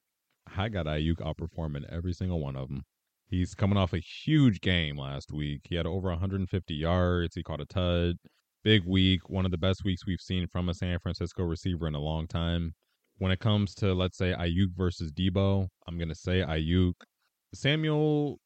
[0.56, 2.82] I got Aiyuk outperforming every single one of them.
[3.30, 5.60] He's coming off a huge game last week.
[5.68, 7.36] He had over 150 yards.
[7.36, 8.16] He caught a tud.
[8.64, 9.30] Big week.
[9.30, 12.26] One of the best weeks we've seen from a San Francisco receiver in a long
[12.26, 12.74] time.
[13.18, 16.94] When it comes to, let's say, Aiyuk versus Deebo, I'm going to say Aiyuk.
[17.54, 18.40] Samuel,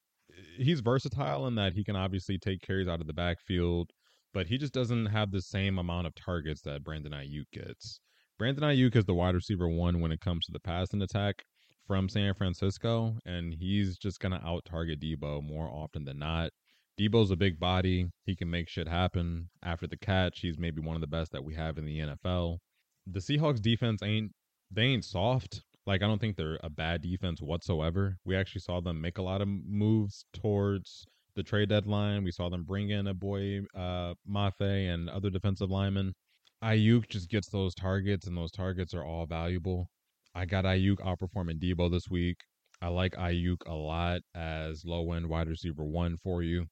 [0.59, 3.91] he's versatile in that he can obviously take carries out of the backfield,
[4.35, 8.01] but he just doesn't have the same amount of targets that Brandon Aiyuk gets.
[8.39, 11.43] Brandon Aiyuk is the wide receiver one when it comes to the passing attack
[11.87, 16.51] from San Francisco, and he's just gonna out target Deebo more often than not.
[16.99, 19.49] Deebo's a big body; he can make shit happen.
[19.62, 22.59] After the catch, he's maybe one of the best that we have in the NFL.
[23.07, 24.32] The Seahawks defense ain't
[24.70, 25.62] they ain't soft.
[25.87, 28.16] Like I don't think they're a bad defense whatsoever.
[28.24, 31.05] We actually saw them make a lot of moves towards
[31.37, 32.24] the trade deadline.
[32.24, 36.14] We saw them bring in a boy uh Mafe and other defensive linemen.
[36.62, 39.91] Aiyuk just gets those targets, and those targets are all valuable.
[40.35, 42.39] I got Aiyuk outperforming Deebo this week.
[42.82, 46.66] I like Aiyuk a lot as low end wide receiver one for you.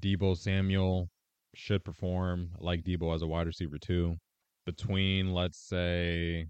[0.00, 1.08] Deebo Samuel
[1.54, 2.50] should perform.
[2.60, 4.16] I like Deebo as a wide receiver too.
[4.66, 6.46] Between let's say,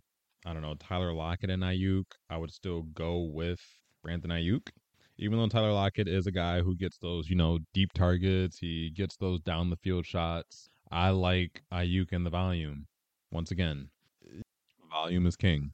[0.46, 3.60] I don't know, Tyler Lockett and Aiyuk, I would still go with
[4.02, 4.68] Brandon Aiyuk.
[5.18, 8.90] Even though Tyler Lockett is a guy who gets those, you know, deep targets, he
[8.90, 10.68] gets those down the field shots.
[10.90, 12.86] I like Aiyuk and the volume.
[13.30, 13.90] Once again,
[14.90, 15.72] volume is king.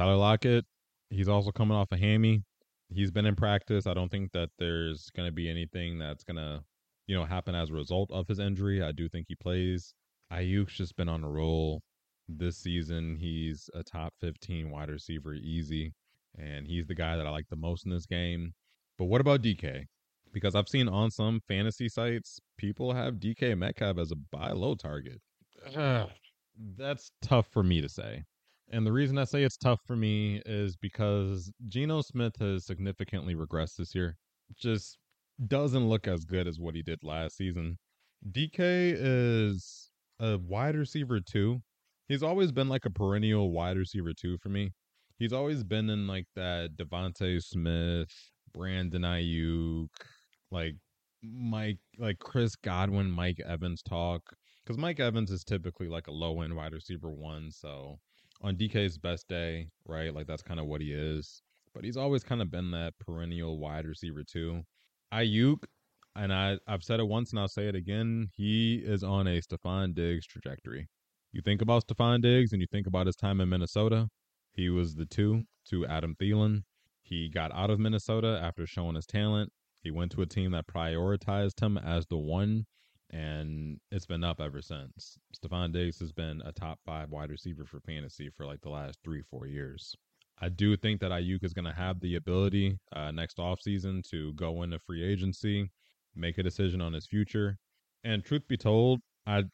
[0.00, 0.64] Tyler Lockett,
[1.10, 2.42] he's also coming off a hammy.
[2.88, 3.86] He's been in practice.
[3.86, 6.62] I don't think that there's going to be anything that's going to,
[7.06, 8.82] you know, happen as a result of his injury.
[8.82, 9.92] I do think he plays.
[10.32, 11.82] Aiyuk's just been on a roll
[12.30, 13.18] this season.
[13.20, 15.92] He's a top 15 wide receiver easy,
[16.38, 18.54] and he's the guy that I like the most in this game.
[18.96, 19.84] But what about DK?
[20.32, 24.76] Because I've seen on some fantasy sites, people have DK Metcalf as a buy low
[24.76, 25.20] target.
[25.76, 26.08] Ugh,
[26.78, 28.24] that's tough for me to say.
[28.72, 33.34] And the reason I say it's tough for me is because Geno Smith has significantly
[33.34, 34.16] regressed this year.
[34.56, 34.96] Just
[35.46, 37.78] doesn't look as good as what he did last season.
[38.30, 39.90] DK is
[40.20, 41.62] a wide receiver too.
[42.06, 44.70] He's always been like a perennial wide receiver too for me.
[45.18, 48.12] He's always been in like that DeVonta Smith,
[48.54, 49.88] Brandon Aiyuk,
[50.50, 50.76] like
[51.22, 54.22] Mike, like Chris Godwin, Mike Evans talk.
[54.64, 57.50] Because Mike Evans is typically like a low end wide receiver one.
[57.50, 57.98] So
[58.42, 60.14] on DK's best day, right?
[60.14, 61.42] Like that's kind of what he is.
[61.74, 64.62] But he's always kind of been that perennial wide receiver too.
[65.12, 65.64] Aiyuk,
[66.16, 69.40] and I, I've said it once and I'll say it again, he is on a
[69.40, 70.88] Stefon Diggs trajectory.
[71.32, 74.08] You think about Stefon Diggs and you think about his time in Minnesota.
[74.52, 76.62] He was the two to Adam Thielen.
[77.02, 79.52] He got out of Minnesota after showing his talent.
[79.82, 82.66] He went to a team that prioritized him as the one
[83.12, 85.18] and it's been up ever since.
[85.34, 88.98] Stefon Diggs has been a top five wide receiver for fantasy for like the last
[89.04, 89.94] three, four years.
[90.40, 94.32] I do think that Aiyuk is going to have the ability uh, next offseason to
[94.34, 95.70] go into free agency,
[96.14, 97.58] make a decision on his future.
[98.04, 99.44] And truth be told, I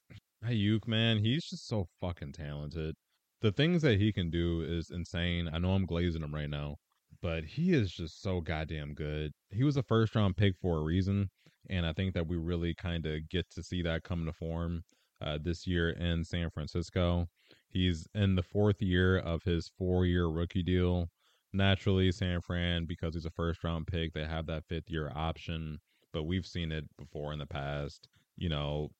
[0.44, 2.94] Aiyuk, man, he's just so fucking talented.
[3.40, 5.48] The things that he can do is insane.
[5.52, 6.76] I know I'm glazing him right now,
[7.20, 9.32] but he is just so goddamn good.
[9.50, 11.30] He was a first round pick for a reason
[11.70, 14.84] and I think that we really kind of get to see that come to form
[15.20, 17.26] uh, this year in San Francisco.
[17.68, 21.08] He's in the fourth year of his four-year rookie deal.
[21.52, 25.78] Naturally, San Fran, because he's a first-round pick, they have that fifth-year option.
[26.12, 28.08] But we've seen it before in the past.
[28.36, 28.90] You know,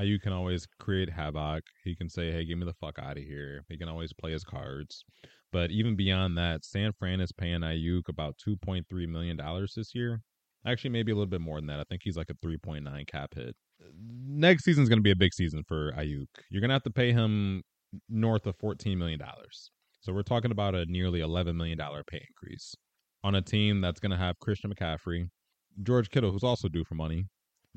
[0.00, 1.62] you can always create havoc.
[1.84, 4.32] He can say, "Hey, get me the fuck out of here." He can always play
[4.32, 5.04] his cards.
[5.52, 9.74] But even beyond that, San Fran is paying Aiyuk about two point three million dollars
[9.76, 10.20] this year.
[10.66, 11.80] Actually, maybe a little bit more than that.
[11.80, 13.54] I think he's like a 3.9 cap hit.
[14.26, 16.26] Next season's going to be a big season for Aiyuk.
[16.50, 17.62] You're going to have to pay him
[18.08, 19.20] north of $14 million.
[20.00, 22.74] So we're talking about a nearly $11 million pay increase
[23.22, 25.28] on a team that's going to have Christian McCaffrey,
[25.82, 27.26] George Kittle, who's also due for money,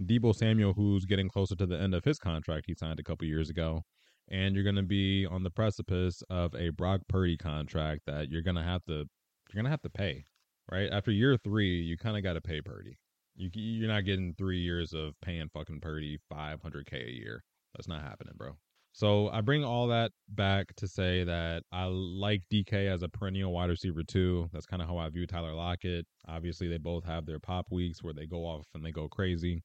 [0.01, 3.25] Deebo Samuel, who's getting closer to the end of his contract he signed a couple
[3.25, 3.81] years ago,
[4.29, 8.41] and you're going to be on the precipice of a Brock Purdy contract that you're
[8.41, 10.25] going to have to you're going to have to pay
[10.71, 10.89] right?
[10.91, 12.97] After year three, you kind of got to pay Purdy.
[13.35, 17.43] You you're not getting three years of paying fucking Purdy 500k a year.
[17.75, 18.57] That's not happening, bro.
[18.93, 23.53] So I bring all that back to say that I like DK as a perennial
[23.53, 24.49] wide receiver too.
[24.51, 26.07] That's kind of how I view Tyler Lockett.
[26.27, 29.61] Obviously, they both have their pop weeks where they go off and they go crazy.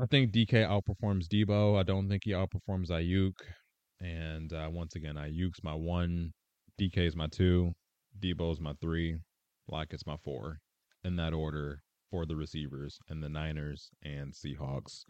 [0.00, 1.78] I think DK outperforms Deebo.
[1.78, 3.34] I don't think he outperforms Aiyuk.
[4.00, 6.32] And uh, once again, Aiyuk's my one,
[6.80, 7.72] DK's my two,
[8.20, 9.18] Deebo's my three.
[9.68, 10.60] Lockett's my four
[11.04, 15.04] in that order for the receivers and the Niners and Seahawks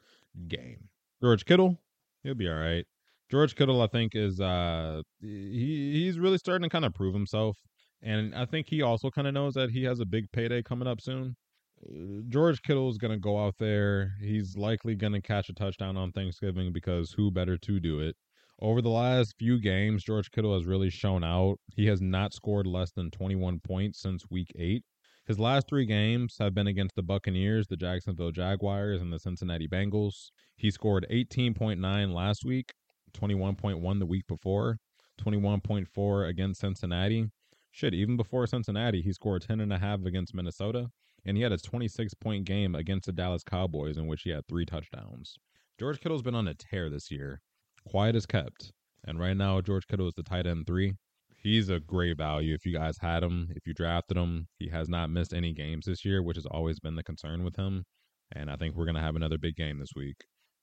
[0.49, 0.89] game.
[1.23, 1.79] George Kittle,
[2.23, 2.85] he'll be all right.
[3.31, 7.59] George Kittle, I think, is uh he he's really starting to kind of prove himself,
[8.03, 10.89] and I think he also kind of knows that he has a big payday coming
[10.89, 11.37] up soon.
[11.83, 14.15] Uh, George Kittle is going to go out there.
[14.21, 18.17] He's likely going to catch a touchdown on Thanksgiving because who better to do it
[18.61, 21.59] over the last few games, George Kittle has really shown out.
[21.75, 24.83] He has not scored less than 21 points since week eight.
[25.27, 29.69] His last three games have been against the Buccaneers, the Jacksonville Jaguars, and the Cincinnati
[29.69, 30.31] Bengals.
[30.57, 32.73] He scored 18.9 last week,
[33.13, 34.79] 21.1 the week before,
[35.21, 37.27] 21.4 against Cincinnati.
[37.71, 40.89] shit, even before Cincinnati, he scored 10 and a half against Minnesota,
[41.25, 44.49] and he had a 26 point game against the Dallas Cowboys in which he had
[44.49, 45.37] three touchdowns.
[45.79, 47.41] George Kittle's been on a tear this year,
[47.89, 48.73] quiet as kept.
[49.07, 50.95] And right now, George Kittle is the tight end three.
[51.43, 54.49] He's a great value if you guys had him, if you drafted him.
[54.59, 57.57] He has not missed any games this year, which has always been the concern with
[57.57, 57.85] him.
[58.33, 60.17] And I think we're going to have another big game this week.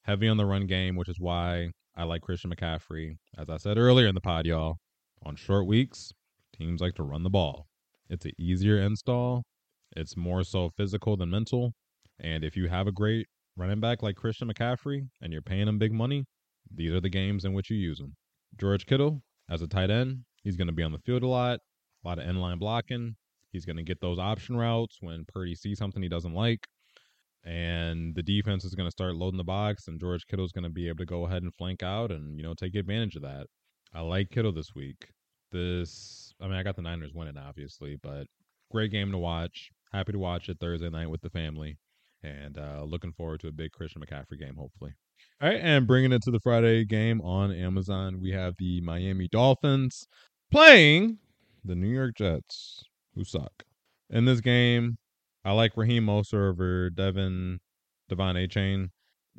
[0.03, 3.15] Heavy on the run game, which is why I like Christian McCaffrey.
[3.37, 4.75] As I said earlier in the pod, y'all,
[5.25, 6.11] on short weeks,
[6.55, 7.65] teams like to run the ball.
[8.09, 9.43] It's an easier install.
[9.95, 11.71] It's more so physical than mental.
[12.19, 15.79] And if you have a great running back like Christian McCaffrey and you're paying him
[15.79, 16.25] big money,
[16.73, 18.15] these are the games in which you use him.
[18.59, 21.59] George Kittle, as a tight end, he's going to be on the field a lot,
[22.03, 23.15] a lot of end inline blocking.
[23.51, 26.67] He's going to get those option routes when Purdy sees something he doesn't like.
[27.45, 30.69] And the defense is going to start loading the box, and George Kittle's going to
[30.69, 33.45] be able to go ahead and flank out and, you know, take advantage of that.
[33.93, 35.09] I like Kittle this week.
[35.51, 38.25] This, I mean, I got the Niners winning, obviously, but
[38.71, 39.69] great game to watch.
[39.93, 41.77] Happy to watch it Thursday night with the family.
[42.23, 44.93] And uh, looking forward to a big Christian McCaffrey game, hopefully.
[45.41, 49.27] All right, and bringing it to the Friday game on Amazon, we have the Miami
[49.27, 50.07] Dolphins
[50.51, 51.19] playing
[51.63, 52.83] the New York Jets,
[53.15, 53.63] who suck.
[54.09, 54.97] In this game,
[55.43, 57.59] I like Raheem Mostert over Devin
[58.09, 58.89] De'Von Achane.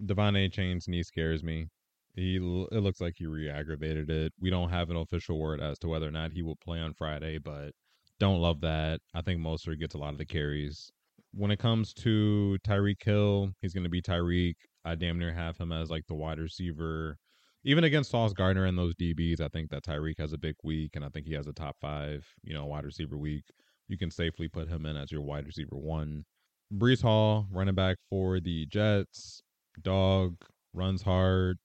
[0.04, 1.66] De'Von Achane's knee scares me.
[2.14, 4.32] He it looks like he re-aggravated it.
[4.40, 6.94] We don't have an official word as to whether or not he will play on
[6.94, 7.72] Friday, but
[8.18, 9.00] don't love that.
[9.14, 10.90] I think Mostert gets a lot of the carries.
[11.32, 14.54] When it comes to Tyreek Hill, he's going to be Tyreek.
[14.86, 17.18] I damn near have him as like the wide receiver.
[17.64, 20.92] Even against Sauce Gardner and those DBs, I think that Tyreek has a big week,
[20.94, 23.42] and I think he has a top five, you know, wide receiver week.
[23.88, 26.24] You can safely put him in as your wide receiver one.
[26.72, 29.42] Breece Hall, running back for the Jets,
[29.82, 30.36] dog
[30.72, 31.58] runs hard,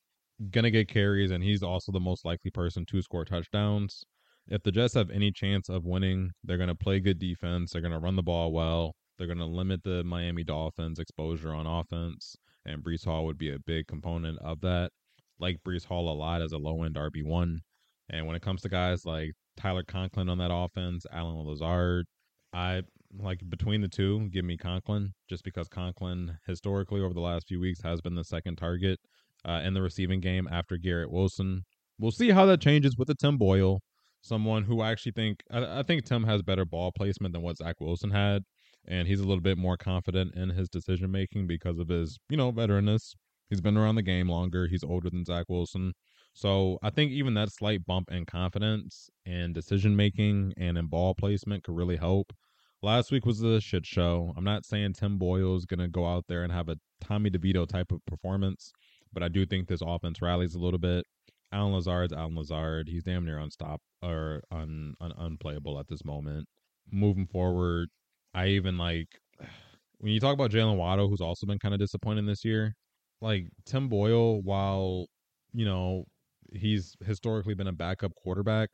[0.50, 4.04] gonna get carries, and he's also the most likely person to score touchdowns.
[4.48, 7.72] If the Jets have any chance of winning, they're gonna play good defense.
[7.72, 8.96] They're gonna run the ball well.
[9.20, 12.36] They're gonna limit the Miami Dolphins' exposure on offense
[12.66, 14.92] and Breece Hall would be a big component of that.
[15.40, 17.62] Like Breece Hall a lot as a low end RB one,
[18.10, 22.06] and when it comes to guys like Tyler Conklin on that offense, Allen Lazard,
[22.54, 22.84] I
[23.20, 27.60] like between the two, give me Conklin just because Conklin historically over the last few
[27.60, 29.00] weeks has been the second target
[29.46, 31.64] uh, in the receiving game after Garrett Wilson.
[32.00, 33.82] We'll see how that changes with the Tim Boyle,
[34.22, 37.58] someone who I actually think I, I think Tim has better ball placement than what
[37.58, 38.44] Zach Wilson had
[38.88, 42.38] and he's a little bit more confident in his decision making because of his, you
[42.38, 43.14] know, veteranness.
[43.50, 44.68] He's been around the game longer.
[44.68, 45.94] He's older than Zach Wilson.
[46.34, 51.14] So I think even that slight bump in confidence and decision making and in ball
[51.14, 52.34] placement could really help.
[52.82, 54.34] Last week was a shit show.
[54.36, 57.30] I'm not saying Tim Boyle is going to go out there and have a Tommy
[57.30, 58.72] DeVito type of performance,
[59.14, 61.06] but I do think this offense rallies a little bit.
[61.52, 62.88] Allen Lazard's Allen Lazard.
[62.88, 66.48] He's damn near unstop or un, un, unplayable at this moment.
[66.92, 67.90] Moving forward,
[68.34, 69.08] I even like
[70.00, 72.74] when you talk about Jaylen Waddle, who's also been kind of disappointing this year.
[73.22, 75.06] Like Tim Boyle, while
[75.54, 76.06] you know
[76.54, 78.70] he's historically been a backup quarterback,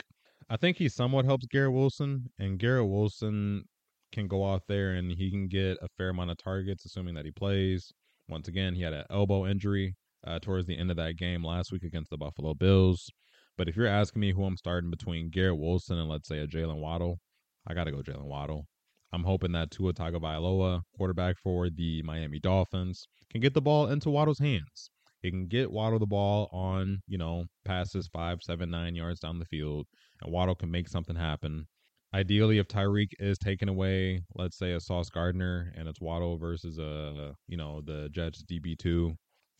[0.49, 3.65] I think he somewhat helps Garrett Wilson, and Garrett Wilson
[4.13, 7.25] can go out there and he can get a fair amount of targets, assuming that
[7.25, 7.91] he plays.
[8.29, 9.95] Once again, he had an elbow injury
[10.25, 13.09] uh, towards the end of that game last week against the Buffalo Bills.
[13.57, 16.47] But if you're asking me who I'm starting between Garrett Wilson and let's say a
[16.47, 17.19] Jaylen Waddle,
[17.67, 18.65] I got to go Jaylen Waddle.
[19.13, 24.09] I'm hoping that Tua Tagovailoa, quarterback for the Miami Dolphins, can get the ball into
[24.09, 24.89] Waddle's hands.
[25.21, 29.39] He can get Waddle the ball on, you know, passes five, seven, nine yards down
[29.39, 29.87] the field,
[30.21, 31.67] and Waddle can make something happen.
[32.13, 36.77] Ideally, if Tyreek is taken away, let's say a Sauce Gardner, and it's Waddle versus
[36.77, 39.15] a, you know, the Jets DB two.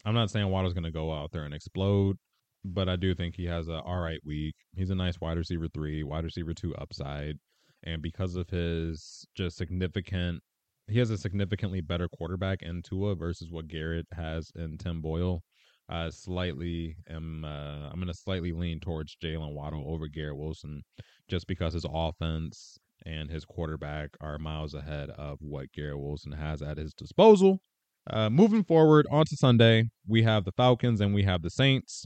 [0.06, 2.18] I'm not saying Waddle's going to go out there and explode,
[2.64, 4.56] but I do think he has a all right week.
[4.76, 7.38] He's a nice wide receiver three, wide receiver two upside
[7.84, 10.42] and because of his just significant
[10.88, 15.44] he has a significantly better quarterback in Tua versus what Garrett has in Tim Boyle.
[15.90, 20.84] Uh, slightly am uh, I'm to slightly lean towards Jaylen Waddle over Garrett Wilson,
[21.30, 26.62] just because his offense and his quarterback are miles ahead of what Garrett Wilson has
[26.62, 27.62] at his disposal.
[28.10, 32.06] Uh, moving forward onto Sunday, we have the Falcons and we have the Saints.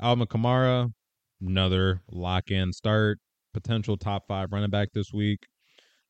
[0.00, 0.92] Alvin Kamara,
[1.40, 3.18] another lock in start
[3.52, 5.40] potential top five running back this week.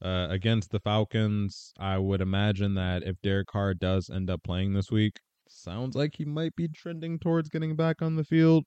[0.04, 4.74] Uh, against the Falcons, I would imagine that if Derek Carr does end up playing
[4.74, 8.64] this week, sounds like he might be trending towards getting back on the field.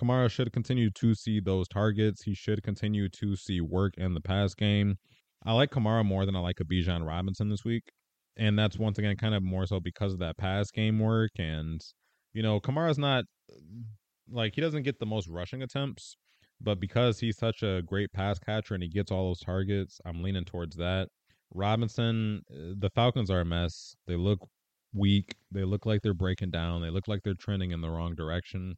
[0.00, 2.22] Kamara should continue to see those targets.
[2.22, 4.96] He should continue to see work in the pass game.
[5.44, 7.84] I like Kamara more than I like a Bijan Robinson this week.
[8.36, 11.32] And that's once again kind of more so because of that pass game work.
[11.38, 11.80] And,
[12.32, 13.24] you know, Kamara's not
[14.30, 16.16] like he doesn't get the most rushing attempts,
[16.60, 20.22] But because he's such a great pass catcher and he gets all those targets, I'm
[20.22, 21.08] leaning towards that.
[21.54, 23.94] Robinson, uh, the Falcons are a mess.
[24.06, 24.40] They look
[24.92, 25.36] weak.
[25.50, 26.82] They look like they're breaking down.
[26.82, 28.76] They look like they're trending in the wrong direction.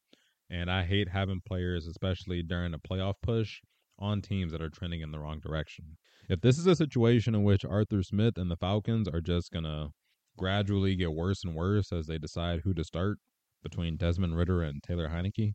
[0.50, 3.60] And I hate having players, especially during a playoff push,
[3.98, 5.96] on teams that are trending in the wrong direction.
[6.28, 9.64] If this is a situation in which Arthur Smith and the Falcons are just going
[9.64, 9.88] to
[10.36, 13.18] gradually get worse and worse as they decide who to start
[13.62, 15.52] between Desmond Ridder and Taylor Heinicke, uh,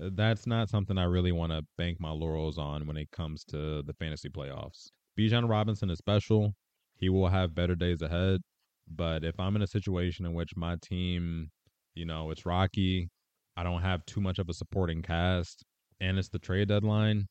[0.00, 3.44] Uh, that's not something I really want to bank my laurels on when it comes
[3.46, 4.88] to the fantasy playoffs.
[5.18, 6.54] Bijan Robinson is special.
[6.96, 8.40] He will have better days ahead.
[8.88, 11.50] But if I'm in a situation in which my team,
[11.94, 13.08] you know, it's rocky,
[13.56, 15.64] I don't have too much of a supporting cast,
[16.00, 17.26] and it's the trade deadline,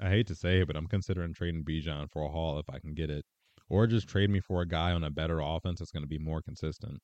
[0.00, 2.78] I hate to say it, but I'm considering trading Bijan for a haul if I
[2.78, 3.24] can get it.
[3.68, 6.18] Or just trade me for a guy on a better offense that's going to be
[6.18, 6.98] more consistent.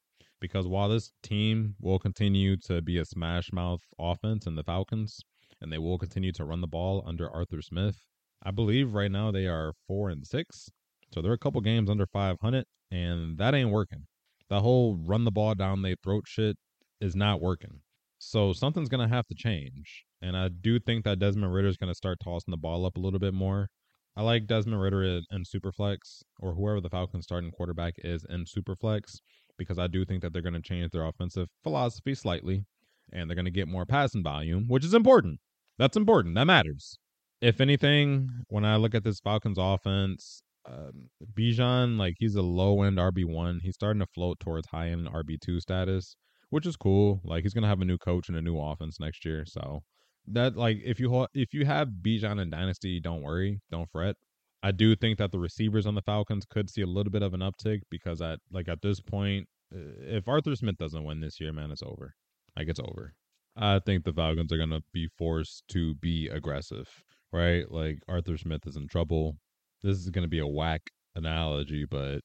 [0.44, 5.22] Because while this team will continue to be a smash mouth offense in the Falcons,
[5.62, 8.04] and they will continue to run the ball under Arthur Smith,
[8.42, 10.68] I believe right now they are four and six.
[11.14, 14.04] So they're a couple games under 500, and that ain't working.
[14.50, 16.58] The whole run the ball down their throat shit
[17.00, 17.80] is not working.
[18.18, 20.04] So something's going to have to change.
[20.20, 22.98] And I do think that Desmond Ridder is going to start tossing the ball up
[22.98, 23.70] a little bit more.
[24.14, 29.20] I like Desmond Ridder in Superflex or whoever the Falcons starting quarterback is in Superflex
[29.58, 32.64] because I do think that they're going to change their offensive philosophy slightly
[33.12, 35.40] and they're going to get more passing volume, which is important.
[35.78, 36.34] That's important.
[36.34, 36.98] That matters.
[37.40, 42.82] If anything, when I look at this Falcons offense, um, Bijan, like he's a low
[42.82, 43.60] end RB one.
[43.62, 46.16] He's starting to float towards high end RB two status,
[46.50, 47.20] which is cool.
[47.24, 49.82] Like he's gonna have a new coach and a new offense next year, so
[50.28, 54.16] that like if you if you have Bijan in Dynasty, don't worry, don't fret.
[54.64, 57.34] I do think that the receivers on the Falcons could see a little bit of
[57.34, 61.38] an uptick because at like at this point, uh, if Arthur Smith doesn't win this
[61.38, 62.14] year, man, it's over.
[62.56, 63.12] Like it's over.
[63.56, 66.88] I think the Falcons are gonna be forced to be aggressive,
[67.30, 67.70] right?
[67.70, 69.36] Like Arthur Smith is in trouble.
[69.82, 70.80] This is gonna be a whack
[71.14, 72.20] analogy, but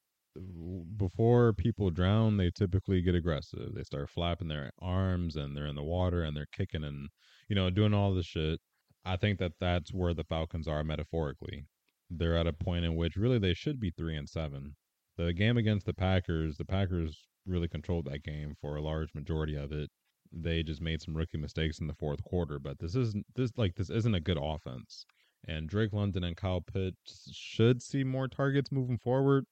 [0.95, 3.73] before people drown, they typically get aggressive.
[3.75, 7.09] They start flapping their arms and they're in the water and they're kicking and
[7.49, 8.61] you know doing all this shit.
[9.03, 11.65] I think that that's where the Falcons are metaphorically.
[12.09, 14.75] They're at a point in which really they should be three and seven.
[15.17, 19.55] The game against the Packers, the Packers really controlled that game for a large majority
[19.55, 19.89] of it.
[20.31, 23.75] They just made some rookie mistakes in the fourth quarter, but this isn't this like
[23.75, 25.05] this isn't a good offense.
[25.47, 29.45] And Drake London and Kyle Pitts should see more targets moving forward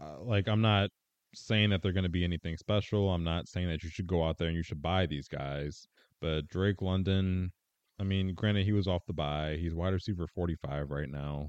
[0.00, 0.90] uh, like I'm not
[1.34, 3.10] saying that they're going to be anything special.
[3.10, 5.86] I'm not saying that you should go out there and you should buy these guys.
[6.20, 7.52] But Drake London,
[7.98, 9.56] I mean, granted he was off the buy.
[9.58, 11.48] He's wide receiver 45 right now.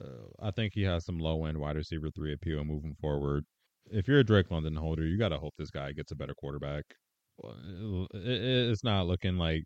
[0.00, 3.44] Uh, I think he has some low end wide receiver three appeal moving forward.
[3.90, 6.34] If you're a Drake London holder, you got to hope this guy gets a better
[6.34, 6.84] quarterback.
[8.12, 9.64] It's not looking like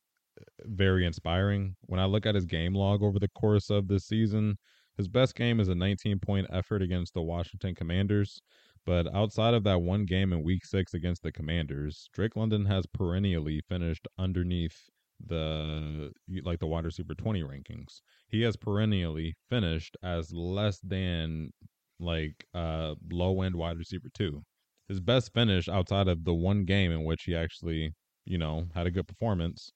[0.64, 1.76] very inspiring.
[1.82, 4.56] When I look at his game log over the course of this season,
[4.96, 8.40] his best game is a 19 point effort against the Washington Commanders.
[8.86, 12.86] But outside of that one game in week six against the Commanders, Drake London has
[12.86, 14.90] perennially finished underneath
[15.24, 16.12] the
[16.42, 18.00] like the wide receiver 20 rankings.
[18.28, 21.52] He has perennially finished as less than
[22.00, 24.42] like uh low end wide receiver 2.
[24.88, 27.92] His best finish outside of the one game in which he actually,
[28.24, 29.72] you know, had a good performance,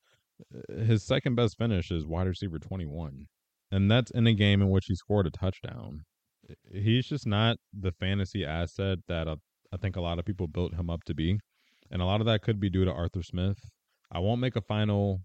[0.55, 3.27] uh, his second best finish is wide receiver 21
[3.71, 6.05] and that's in a game in which he scored a touchdown.
[6.73, 9.37] He's just not the fantasy asset that uh,
[9.73, 11.39] I think a lot of people built him up to be,
[11.91, 13.59] and a lot of that could be due to Arthur Smith.
[14.11, 15.21] I won't make a final,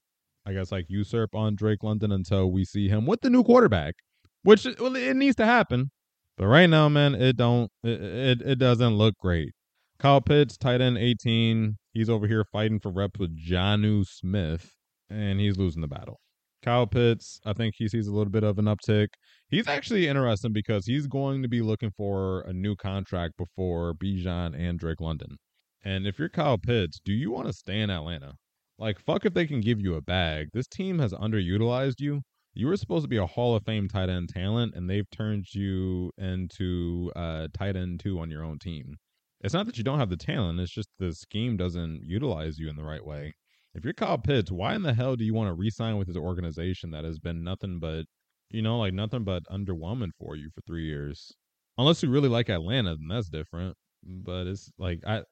[0.46, 3.96] I guess, like usurp on Drake London until we see him with the new quarterback,
[4.44, 5.92] which uh, well, it needs to happen.
[6.38, 9.54] But right now, man, it don't it it, it doesn't look great.
[10.00, 11.78] Kyle Pitts, tight end 18.
[11.94, 14.74] He's over here fighting for reps with Jonnu Smith,
[15.10, 16.20] and he's losing the battle.
[16.64, 19.10] Kyle Pitts, I think he sees a little bit of an uptick.
[19.50, 24.58] He's actually interesting because he's going to be looking for a new contract before Bijan
[24.58, 25.38] and Drake London.
[25.84, 28.36] And if you're Kyle Pitts, do you want to stay in Atlanta?
[28.80, 30.50] Like, fuck if they can give you a bag.
[30.54, 32.22] This team has underutilized you.
[32.54, 35.46] You were supposed to be a Hall of Fame tight end talent, and they've turned
[35.54, 38.98] you into uh, tight end two on your own team.
[39.42, 42.70] It's not that you don't have the talent, it's just the scheme doesn't utilize you
[42.70, 43.34] in the right way.
[43.76, 46.16] If you're Kyle Pitts, why in the hell do you want to re-sign with his
[46.16, 48.06] organization that has been nothing but,
[48.52, 51.34] you know, like nothing but underwhelming for you for three years?
[51.78, 53.76] Unless you really like Atlanta, then that's different.
[54.04, 55.24] But it's like I,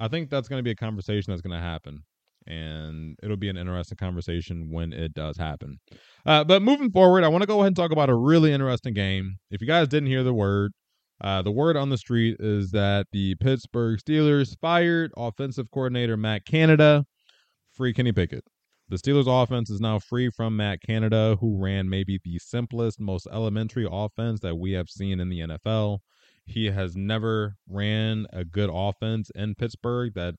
[0.00, 2.02] I think that's going to be a conversation that's going to happen,
[2.46, 5.78] and it'll be an interesting conversation when it does happen.
[6.26, 8.94] Uh, but moving forward, I want to go ahead and talk about a really interesting
[8.94, 9.36] game.
[9.50, 10.72] If you guys didn't hear the word,
[11.20, 16.44] uh, the word on the street is that the Pittsburgh Steelers fired offensive coordinator Matt
[16.44, 17.04] Canada
[17.74, 18.44] free Kenny Pickett.
[18.88, 23.26] The Steelers' offense is now free from Matt Canada, who ran maybe the simplest, most
[23.32, 26.00] elementary offense that we have seen in the NFL.
[26.44, 30.12] He has never ran a good offense in Pittsburgh.
[30.14, 30.34] That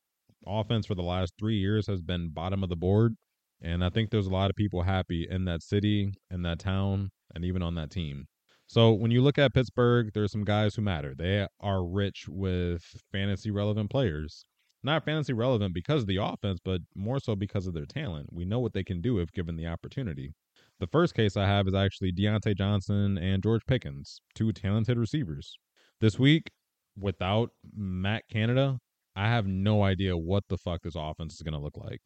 [0.48, 3.16] offense for the last three years has been bottom of the board.
[3.62, 7.10] And I think there's a lot of people happy in that city, in that town,
[7.34, 8.28] and even on that team.
[8.68, 11.14] So when you look at Pittsburgh, there's some guys who matter.
[11.16, 14.46] They are rich with fantasy relevant players.
[14.84, 18.30] Not fantasy relevant because of the offense, but more so because of their talent.
[18.32, 20.34] We know what they can do if given the opportunity.
[20.80, 25.58] The first case I have is actually Diontae Johnson and George Pickens, two talented receivers.
[26.02, 26.52] This week,
[26.98, 28.80] without Matt Canada,
[29.16, 32.02] I have no idea what the fuck this offense is going to look like.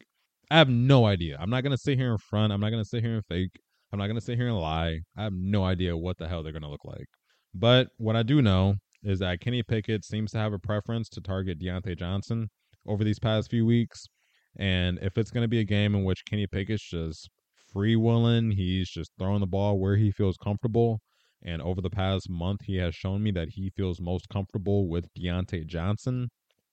[0.50, 1.36] I have no idea.
[1.40, 2.52] I'm not going to sit here in front.
[2.52, 3.60] I'm not going to sit here and fake.
[3.92, 5.00] I'm not going to sit here and lie.
[5.16, 7.06] I have no idea what the hell they're going to look like.
[7.54, 11.20] But what I do know is that Kenny Pickett seems to have a preference to
[11.20, 12.48] target Diontae Johnson
[12.86, 14.06] over these past few weeks.
[14.56, 17.28] And if it's going to be a game in which Kenny Pickett's just
[17.72, 21.00] free willing, he's just throwing the ball where he feels comfortable.
[21.42, 25.06] And over the past month, he has shown me that he feels most comfortable with
[25.18, 26.28] Diontae Johnson.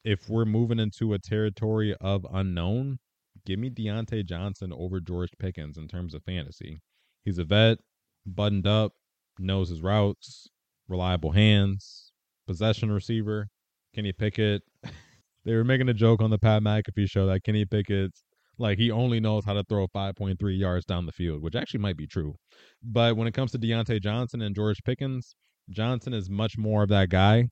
[0.07, 2.99] If we're moving into a territory of unknown,
[3.45, 6.79] give me Diontae Johnson over George Pickens in terms of fantasy.
[7.25, 7.79] He's a vet,
[8.25, 8.93] buttoned up,
[9.37, 10.47] knows his routes,
[10.87, 12.13] reliable hands,
[12.47, 13.49] possession receiver.
[13.93, 14.61] Kenny Pickett
[15.43, 18.23] they were making a joke on the Pat McAfee show that Kenny Pickett's
[18.57, 21.97] like he only knows how to throw 5.3 yards down the field, which actually might
[21.97, 22.33] be true.
[22.81, 25.35] But when it comes to Diontae Johnson and George Pickens,
[25.69, 27.49] Johnson is much more of that guy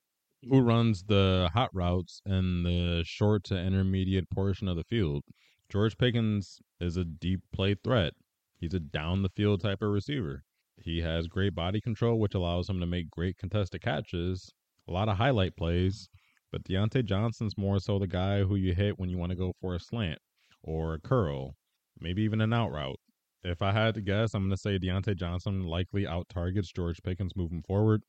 [0.50, 5.24] who runs the hot routes and the short to intermediate portion of the field.
[5.70, 8.14] George Pickens is a deep play threat.
[8.58, 10.44] He's a down the field type of receiver.
[10.78, 14.54] He has great body control, which allows him to make great contested catches,
[14.88, 16.10] a lot of highlight plays,
[16.52, 19.54] but Diontae Johnson's more so the guy who you hit when you want to go
[19.60, 20.20] for a slant
[20.64, 21.56] or a curl,
[22.00, 23.00] maybe even an out route.
[23.44, 27.02] If I had to guess, I'm going to say Diontae Johnson likely out targets George
[27.04, 28.02] Pickens moving forward.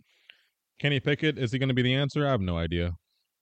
[0.78, 2.26] Kenny Pickett, is he going to be the answer?
[2.26, 2.92] I have no idea.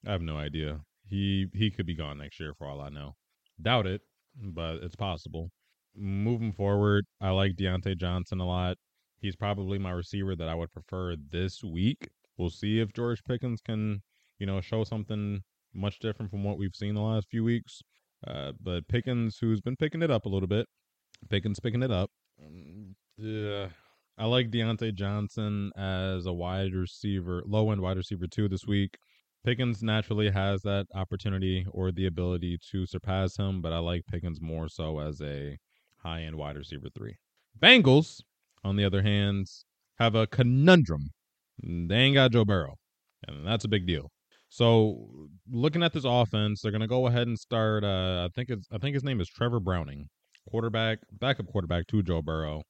[0.07, 0.81] I have no idea.
[1.07, 3.17] He he could be gone next year for all I know.
[3.61, 4.03] Doubt it,
[4.37, 5.51] but it's possible.
[5.97, 8.77] Moving forward, I like Diontae Johnson a lot.
[9.21, 12.09] He's probably my receiver that I would prefer this week.
[12.37, 14.03] We'll see if George Pickens can
[14.39, 17.83] you know, show something much different from what we've seen the last few weeks.
[18.27, 20.67] Uh, but Pickens, who's been picking it up a little bit,
[21.29, 22.11] Pickens picking it up.
[22.45, 23.69] Um, yeah,
[24.17, 28.97] I like Diontae Johnson as a wide receiver, low end wide receiver too this week.
[29.45, 34.41] Pickens naturally has that opportunity or the ability to surpass him, but I like Pickens
[34.41, 35.59] more so as a
[35.99, 37.17] high end wide receiver three.
[37.61, 38.21] Bengals,
[38.63, 39.49] on the other hand,
[39.99, 41.11] have a conundrum.
[41.63, 42.77] They ain't got Joe Burrow,
[43.27, 44.11] and that's a big deal.
[44.49, 47.83] So looking at this offense, they're gonna go ahead and start.
[47.83, 50.09] Uh, I think it's I think his name is Trevor Browning,
[50.49, 52.63] quarterback, backup quarterback to Joe Burrow,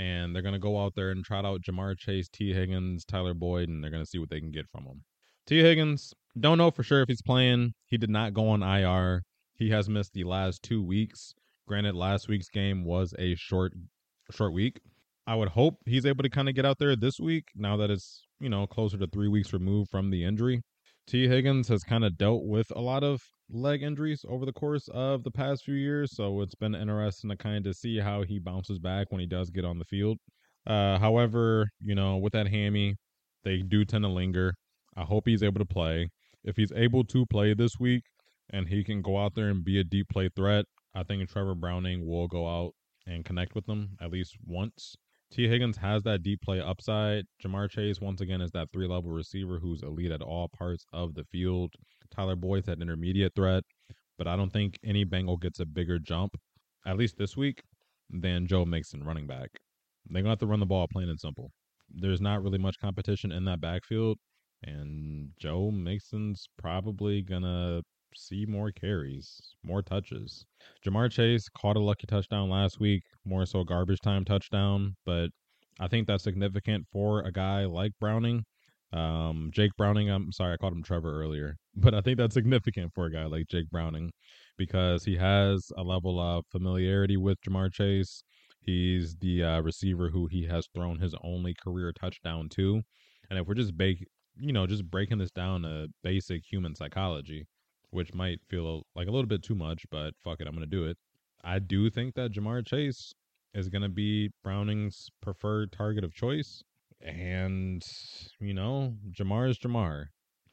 [0.00, 3.68] and they're gonna go out there and trot out Ja'Marr Chase, Tee Higgins, Tyler Boyd,
[3.68, 5.04] and they're gonna see what they can get from them.
[5.46, 7.74] Tee Higgins, don't know for sure if he's playing.
[7.84, 9.24] He did not go on IR.
[9.54, 11.34] He has missed the last two weeks.
[11.68, 13.72] Granted, last week's game was a short
[14.30, 14.80] short week.
[15.26, 17.90] I would hope he's able to kind of get out there this week now that
[17.90, 20.62] it's, you know, closer to three weeks removed from the injury.
[21.06, 24.88] Tee Higgins has kind of dealt with a lot of leg injuries over the course
[24.88, 28.38] of the past few years, so it's been interesting to kind of see how he
[28.38, 30.18] bounces back when he does get on the field.
[30.66, 32.94] Uh, however, you know, with that hammy,
[33.44, 34.54] they do tend to linger.
[34.96, 36.10] I hope he's able to play.
[36.44, 38.04] If he's able to play this week
[38.50, 41.54] and he can go out there and be a deep play threat, I think Trevor
[41.54, 42.72] Browning will go out
[43.06, 44.96] and connect with them at least once.
[45.32, 47.24] Tee Higgins has that deep play upside.
[47.42, 51.14] Ja'Marr Chase, once again, is that three level receiver who's elite at all parts of
[51.14, 51.72] the field.
[52.10, 53.62] Tyler Boyd's that intermediate threat,
[54.18, 56.36] but I don't think any Bengal gets a bigger jump,
[56.84, 57.62] at least this week,
[58.10, 59.50] than Joe Mixon running back.
[60.06, 61.52] They're going to have to run the ball plain and simple.
[61.88, 64.18] There's not really much competition in that backfield,
[64.64, 67.82] and Joe Mixon's probably going to
[68.16, 70.46] see more carries, more touches.
[70.84, 75.30] Ja'Marr Chase caught a lucky touchdown last week, more so garbage time touchdown, but
[75.78, 78.44] I think that's significant for a guy like Browning.
[78.92, 82.92] Um, Jake Browning, I'm sorry, I called him Trevor earlier, but I think that's significant
[82.94, 84.10] for a guy like Jake Browning
[84.58, 88.22] because he has a level of familiarity with Ja'Marr Chase.
[88.60, 92.82] He's the uh, receiver who he has thrown his only career touchdown to.
[93.30, 94.06] And if we're just bake,
[94.36, 97.46] you know, just breaking this down to basic human psychology,
[97.90, 100.76] which might feel like a little bit too much, but fuck it, I'm going to
[100.76, 100.96] do it.
[101.42, 103.12] I do think that Ja'Marr Chase
[103.54, 106.62] is going to be Browning's preferred target of choice.
[107.00, 107.82] And,
[108.38, 110.06] you know, Ja'Marr is Ja'Marr.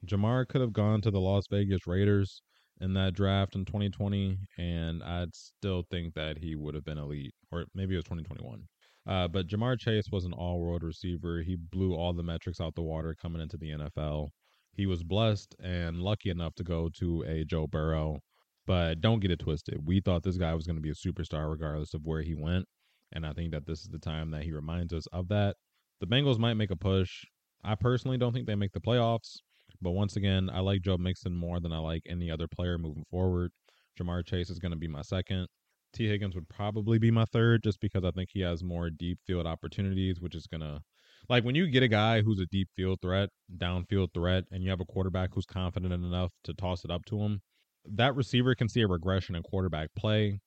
[0.05, 2.41] Ja'Marr could have gone to the Las Vegas Raiders
[2.79, 7.33] in that draft in 2020, and I'd still think that he would have been elite,
[7.51, 8.67] or maybe it was 2021.
[9.07, 11.41] Uh, but Ja'Marr Chase was an all world receiver.
[11.41, 14.29] He blew all the metrics out the water coming into the NFL.
[14.77, 18.19] He was blessed and lucky enough to go to a Joe Burrow,
[18.67, 19.87] but don't get it twisted.
[19.87, 22.67] We thought this guy was going to be a superstar regardless of where he went.
[23.11, 25.55] And I think that this is the time that he reminds us of that.
[25.99, 27.25] The Bengals might make a push.
[27.63, 29.37] I personally don't think they make the playoffs.
[29.81, 33.05] But once again, I like Joe Mixon more than I like any other player moving
[33.09, 33.51] forward.
[33.99, 35.47] Ja'Marr Chase is going to be my second.
[35.91, 39.17] Tee Higgins would probably be my third just because I think he has more deep
[39.25, 40.81] field opportunities, which is going to
[41.29, 44.69] like when you get a guy who's a deep field threat, downfield threat, and you
[44.69, 47.41] have a quarterback who's confident enough to toss it up to him,
[47.85, 50.39] that receiver can see a regression in quarterback play,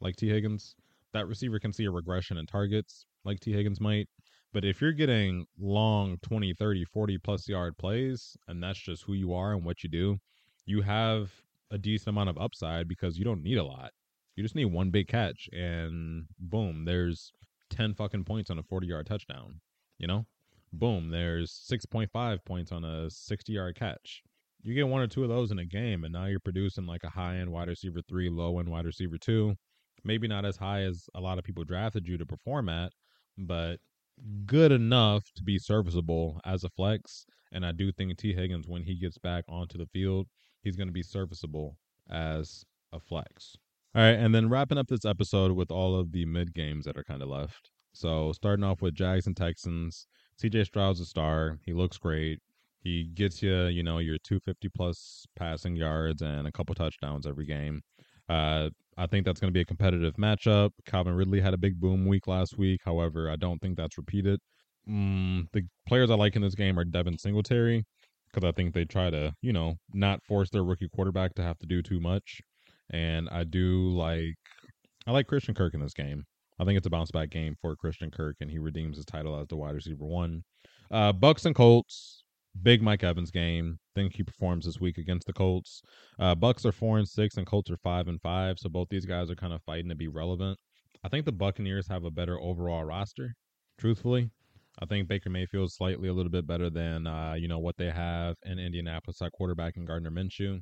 [0.00, 0.74] like Tee Higgins.
[1.12, 4.08] That receiver can see a regression in targets, like Tee Higgins might.
[4.52, 9.12] But if you're getting long 20, 30, 40 plus yard plays, and that's just who
[9.12, 10.18] you are and what you do,
[10.64, 11.30] you have
[11.70, 13.90] a decent amount of upside because you don't need a lot.
[14.36, 17.32] You just need one big catch, and boom, there's
[17.70, 19.60] 10 fucking points on a 40 yard touchdown.
[19.98, 20.26] You know?
[20.72, 24.22] Boom, there's 6.5 points on a 60 yard catch.
[24.62, 27.04] You get one or two of those in a game, and now you're producing like
[27.04, 29.56] a high end wide receiver three, low end wide receiver two.
[30.04, 32.92] Maybe not as high as a lot of people drafted you to perform at,
[33.36, 33.78] but
[34.46, 37.24] good enough to be serviceable as a flex.
[37.52, 40.26] And I do think Tee Higgins, when he gets back onto the field,
[40.62, 41.76] he's going to be serviceable
[42.10, 43.56] as a flex.
[43.94, 46.96] All right, and then wrapping up this episode with all of the mid games that
[46.96, 47.70] are kind of left.
[47.98, 50.06] So starting off with Jags and Texans,
[50.40, 51.58] CJ Stroud's a star.
[51.64, 52.38] He looks great.
[52.80, 57.44] He gets you, you know, your 250 plus passing yards and a couple touchdowns every
[57.44, 57.82] game.
[58.28, 60.70] Uh, I think that's going to be a competitive matchup.
[60.86, 62.82] Calvin Ridley had a big boom week last week.
[62.84, 64.38] However, I don't think that's repeated.
[64.88, 67.84] Mm, the players I like in this game are Devin Singletary
[68.32, 71.58] because I think they try to, you know, not force their rookie quarterback to have
[71.58, 72.40] to do too much.
[72.90, 74.36] And I do like,
[75.04, 76.26] I like Christian Kirk in this game.
[76.58, 79.38] I think it's a bounce back game for Christian Kirk, and he redeems his title
[79.38, 80.42] as the wide receiver one.
[80.90, 82.24] Uh, Bucks and Colts,
[82.62, 83.78] big Mike Evans game.
[83.94, 85.82] Think he performs this week against the Colts.
[86.18, 88.58] Uh, Bucks are four and six, and Colts are five and five.
[88.58, 90.58] So both these guys are kind of fighting to be relevant.
[91.04, 93.34] I think the Buccaneers have a better overall roster.
[93.78, 94.30] Truthfully,
[94.80, 97.76] I think Baker Mayfield is slightly a little bit better than uh, you know what
[97.76, 100.60] they have in Indianapolis at quarterback and Gardner Minshew.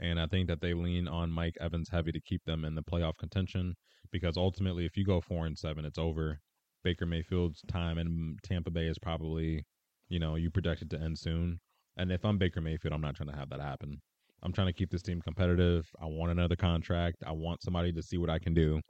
[0.00, 2.82] And I think that they lean on Mike Evans heavy to keep them in the
[2.82, 3.74] playoff contention
[4.12, 6.40] because ultimately, if you go four and seven, it's over.
[6.84, 9.64] Baker Mayfield's time in Tampa Bay is probably,
[10.08, 11.60] you know, you projected to end soon.
[11.96, 14.00] And if I'm Baker Mayfield, I'm not trying to have that happen.
[14.42, 15.90] I'm trying to keep this team competitive.
[16.00, 17.16] I want another contract.
[17.26, 18.80] I want somebody to see what I can do.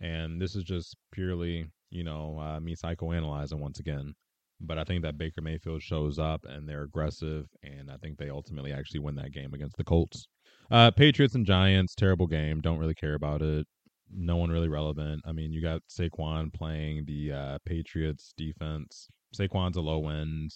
[0.00, 4.14] And this is just purely, you know, uh, me psychoanalyzing once again.
[4.60, 8.28] But I think that Baker Mayfield shows up and they're aggressive, and I think they
[8.28, 10.26] ultimately actually win that game against the Colts.
[10.70, 12.60] Uh, Patriots and Giants, terrible game.
[12.60, 13.66] Don't really care about it
[14.10, 15.22] no one really relevant.
[15.26, 19.08] I mean, you got Saquon playing the uh, Patriots defense.
[19.34, 20.50] Saquon's a low end.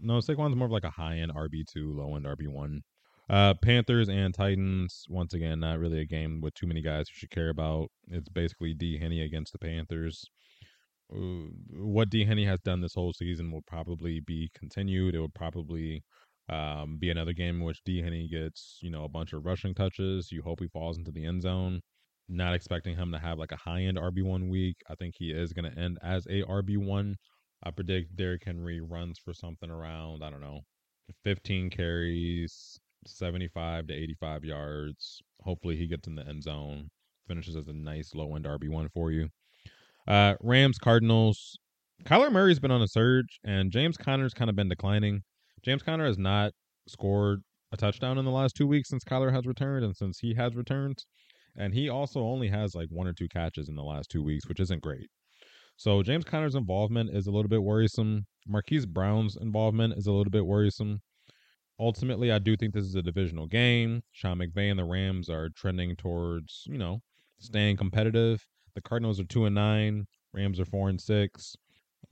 [0.00, 2.82] No, Saquon's more of like a high end RB two, low end RB one.
[3.28, 5.04] Uh, Panthers and Titans.
[5.08, 7.90] Once again, not really a game with too many guys you should care about.
[8.08, 10.24] It's basically D Henne against the Panthers.
[11.14, 15.14] Uh, what D Henne has done this whole season will probably be continued.
[15.14, 16.02] It will probably
[16.48, 19.74] um, be another game in which D Henne gets you know a bunch of rushing
[19.74, 20.30] touches.
[20.30, 21.80] You hope he falls into the end zone.
[22.28, 24.76] Not expecting him to have like a high end RB1 week.
[24.88, 27.14] I think he is going to end as a RB1.
[27.62, 30.60] I predict Derrick Henry runs for something around, I don't know,
[31.24, 35.22] 15 carries, 75 to 85 yards.
[35.42, 36.88] Hopefully he gets in the end zone,
[37.26, 39.28] finishes as a nice low end RB1 for you.
[40.06, 41.58] Uh, Rams, Cardinals.
[42.04, 45.22] Kyler Murray's been on a surge, and James Conner's kind of been declining.
[45.64, 46.52] James Conner has not
[46.86, 47.42] scored
[47.72, 50.54] a touchdown in the last two weeks since Kyler has returned, and since he has
[50.54, 50.98] returned,
[51.56, 54.46] and he also only has like one or two catches in the last two weeks,
[54.46, 55.08] which isn't great.
[55.76, 58.26] So James Conner's involvement is a little bit worrisome.
[58.46, 61.00] Marquise Brown's involvement is a little bit worrisome.
[61.80, 64.02] Ultimately, I do think this is a divisional game.
[64.12, 67.00] Sean McVay and the Rams are trending towards, you know,
[67.40, 68.46] staying competitive.
[68.74, 70.04] The Cardinals are two and nine.
[70.32, 71.56] Rams are four and six.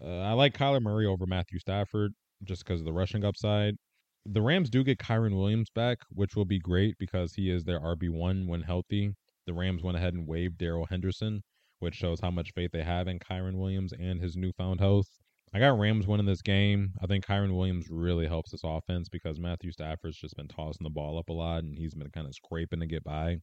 [0.03, 2.15] Uh, I like Kyler Murray over Matthew Stafford
[2.45, 3.77] just because of the rushing upside.
[4.25, 7.81] The Rams do get Kyren Williams back, which will be great because he is their
[7.81, 9.15] RB one when healthy
[9.47, 11.43] the Rams went ahead and waived Darrell Henderson,
[11.81, 15.09] which shows how much faith they have in Kyren Williams and his newfound health.
[15.55, 16.95] I got Rams winning this game.
[17.03, 20.91] I think Kyren Williams really helps this offense because Matthew Stafford's just been tossing the
[20.91, 23.39] ball up a lot and he's been kind of scraping to get by.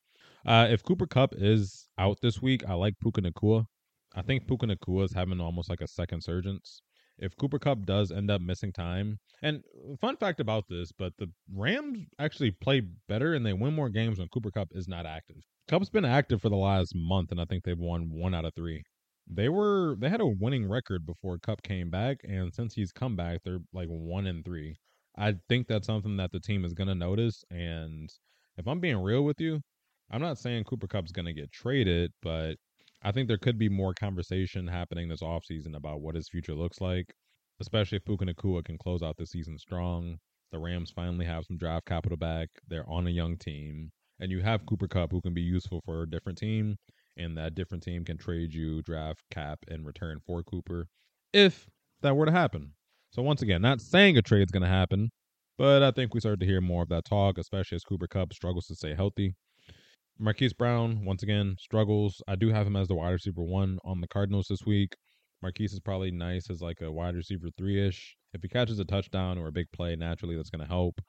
[0.45, 3.65] Uh, if Cooper Kupp is out this week, I like Puka Nacua.
[4.15, 6.81] I think Puka Nacua is having almost like a second surgence.
[7.19, 9.63] If Cooper Kupp does end up missing time, and
[9.99, 14.19] fun fact about this, but the Rams actually play better and they win more games
[14.19, 15.43] when Cooper Kupp is not active.
[15.67, 18.55] Kupp's been active for the last month, and I think they've won one out of
[18.55, 18.83] three.
[19.27, 23.15] They were they had a winning record before Kupp came back, and since he's come
[23.15, 24.77] back, they're like one and three.
[25.17, 27.43] I think that's something that the team is gonna notice.
[27.51, 28.09] And
[28.57, 29.61] if I'm being real with you,
[30.09, 32.55] I'm not saying Cooper Cup's gonna get traded, but
[33.01, 36.81] I think there could be more conversation happening this offseason about what his future looks
[36.81, 37.13] like,
[37.61, 40.17] especially if Puka Nacua can close out the season strong.
[40.51, 42.49] The Rams finally have some draft capital back.
[42.67, 43.91] They're on a young team.
[44.19, 46.77] And you have Cooper Kupp who can be useful for a different team,
[47.15, 50.87] and that different team can trade you draft cap in return for Cooper
[51.31, 51.69] if
[52.01, 52.73] that were to happen.
[53.11, 55.09] So once again, not saying a trade's going to happen,
[55.57, 58.33] but I think we started to hear more of that talk, especially as Cooper Kupp
[58.33, 59.35] struggles to stay healthy.
[60.21, 62.21] Marquise Brown, once again, struggles.
[62.27, 64.97] I do have him as the wide receiver one on the Cardinals this week.
[65.41, 68.17] Marquise is probably nice as like a wide receiver three ish.
[68.33, 70.99] If he catches a touchdown or a big play, naturally that's going to help.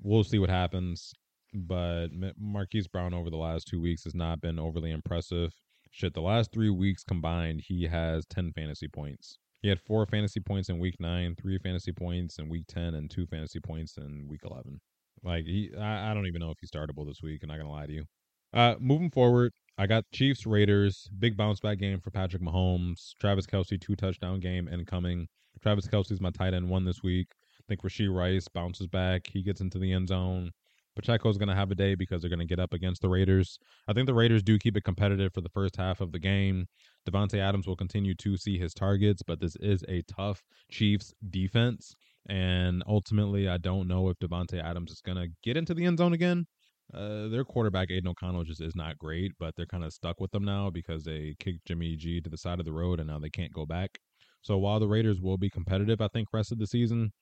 [0.00, 1.12] We'll see what happens.
[1.52, 2.08] But
[2.38, 5.52] Marquise Brown over the last two weeks has not been overly impressive.
[5.90, 9.38] Shit, the last three weeks combined, he has 10 fantasy points.
[9.62, 13.10] He had four fantasy points in week nine, three fantasy points in week 10, and
[13.10, 14.80] two fantasy points in week 11.
[15.24, 17.40] Like, he, I, I don't even know if he's startable this week.
[17.42, 18.04] I'm not going to lie to you.
[18.52, 23.14] Uh, moving forward, I got Chiefs Raiders big bounce back game for Patrick Mahomes.
[23.20, 25.28] Travis Kelce two touchdown game incoming.
[25.62, 27.28] Travis Kelce's my tight end one this week.
[27.58, 29.26] I think Rashee Rice bounces back.
[29.26, 30.50] He gets into the end zone.
[30.96, 33.58] Pacheco's going to have a day because they're going to get up against the Raiders.
[33.88, 36.66] I think the Raiders do keep it competitive for the first half of the game.
[37.08, 41.94] Davante Adams will continue to see his targets, but this is a tough Chiefs defense.
[42.28, 45.98] And ultimately, I don't know if Davante Adams is going to get into the end
[45.98, 46.46] zone again.
[46.94, 50.30] Uh, their quarterback Aidan O'Connell just is not great, but they're kind of stuck with
[50.32, 53.18] them now because they kicked Jimmy G to the side of the road and now
[53.18, 53.98] they can't go back.
[54.42, 57.12] So while the Raiders will be competitive, I think rest of the season,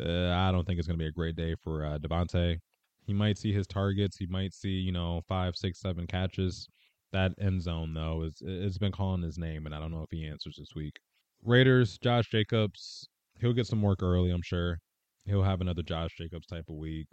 [0.00, 2.58] uh, I don't think it's going to be a great day for uh, Davante.
[3.06, 4.16] He might see his targets.
[4.16, 6.68] He might see you know five, six, seven catches.
[7.12, 10.10] That end zone though is it's been calling his name, and I don't know if
[10.10, 10.98] he answers this week.
[11.42, 13.08] Raiders, Josh Jacobs,
[13.40, 14.78] he'll get some work early, I'm sure.
[15.24, 17.08] He'll have another Josh Jacobs type of week.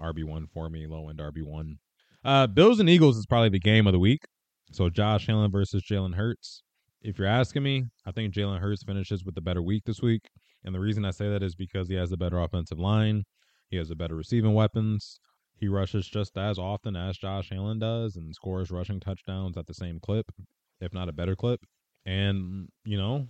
[0.00, 1.78] RB1 for me, low end RB1.
[2.24, 4.24] Uh, Bills and Eagles is probably the game of the week.
[4.72, 6.62] So Josh Allen versus Jalen Hurts.
[7.02, 10.22] If you're asking me, I think Jalen Hurts finishes with the better week this week.
[10.64, 13.24] And the reason I say that is because he has a better offensive line.
[13.68, 15.20] He has a better receiving weapons.
[15.58, 19.74] He rushes just as often as Josh Allen does and scores rushing touchdowns at the
[19.74, 20.26] same clip,
[20.80, 21.60] if not a better clip.
[22.04, 23.28] And, you know,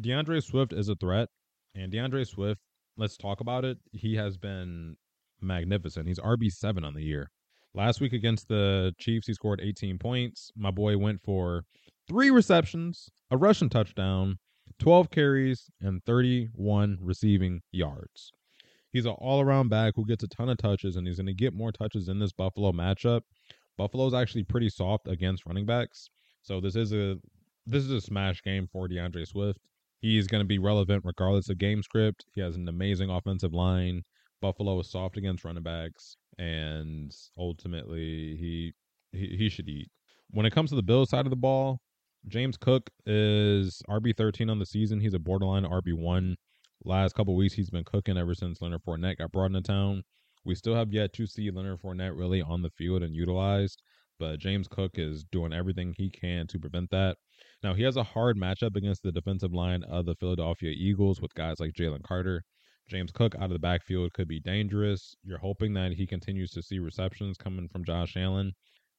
[0.00, 1.28] D'Andre Swift is a threat.
[1.74, 2.60] And D'Andre Swift,
[2.96, 3.78] let's talk about it.
[3.92, 4.96] He has been
[5.40, 6.08] magnificent.
[6.08, 7.30] He's RB7 on the year.
[7.74, 10.50] Last week against the Chiefs, he scored 18 points.
[10.56, 11.64] My boy went for
[12.08, 14.38] three receptions, a rushing touchdown,
[14.78, 18.32] 12 carries, and 31 receiving yards.
[18.90, 21.34] He's an all around back who gets a ton of touches, and he's going to
[21.34, 23.20] get more touches in this Buffalo matchup.
[23.76, 26.08] Buffalo's actually pretty soft against running backs.
[26.42, 27.16] So this is a
[27.66, 29.60] this is a smash game for D'Andre Swift.
[30.00, 32.24] He's going to be relevant regardless of game script.
[32.32, 34.02] He has an amazing offensive line.
[34.40, 38.72] Buffalo is soft against running backs, and ultimately he,
[39.12, 39.88] he he should eat.
[40.30, 41.80] When it comes to the Bills side of the ball,
[42.26, 45.00] James Cook is RB thirteen on the season.
[45.00, 46.36] He's a borderline RB one.
[46.84, 50.02] Last couple weeks, he's been cooking ever since Leonard Fournette got brought into town.
[50.44, 53.82] We still have yet to see Leonard Fournette really on the field and utilized,
[54.18, 57.16] but James Cook is doing everything he can to prevent that.
[57.62, 61.34] Now, he has a hard matchup against the defensive line of the Philadelphia Eagles with
[61.34, 62.44] guys like Jalen Carter.
[62.88, 65.14] James Cook out of the backfield could be dangerous.
[65.22, 68.52] You're hoping that he continues to see receptions coming from Josh Allen.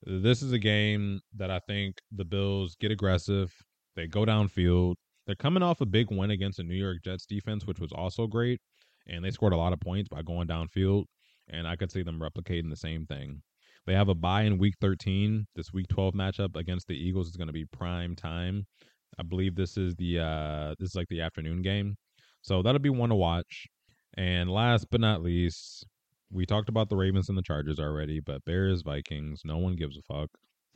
[0.03, 3.53] This is a game that I think the Bills get aggressive.
[3.95, 4.95] They go downfield.
[5.25, 8.27] They're coming off a big win against the New York Jets defense, which was also
[8.27, 8.61] great.
[9.07, 11.05] And they scored a lot of points by going downfield.
[11.49, 13.41] And I could see them replicating the same thing.
[13.85, 15.47] They have a bye in week 13.
[15.55, 18.67] This week 12 matchup against the Eagles is going to be prime time.
[19.17, 21.97] I believe this is the uh this is like the afternoon game.
[22.41, 23.67] So that'll be one to watch.
[24.17, 25.85] And last but not least,
[26.31, 29.97] we talked about the Ravens and the Chargers already, but Bears, Vikings, no one gives
[29.97, 30.29] a fuck.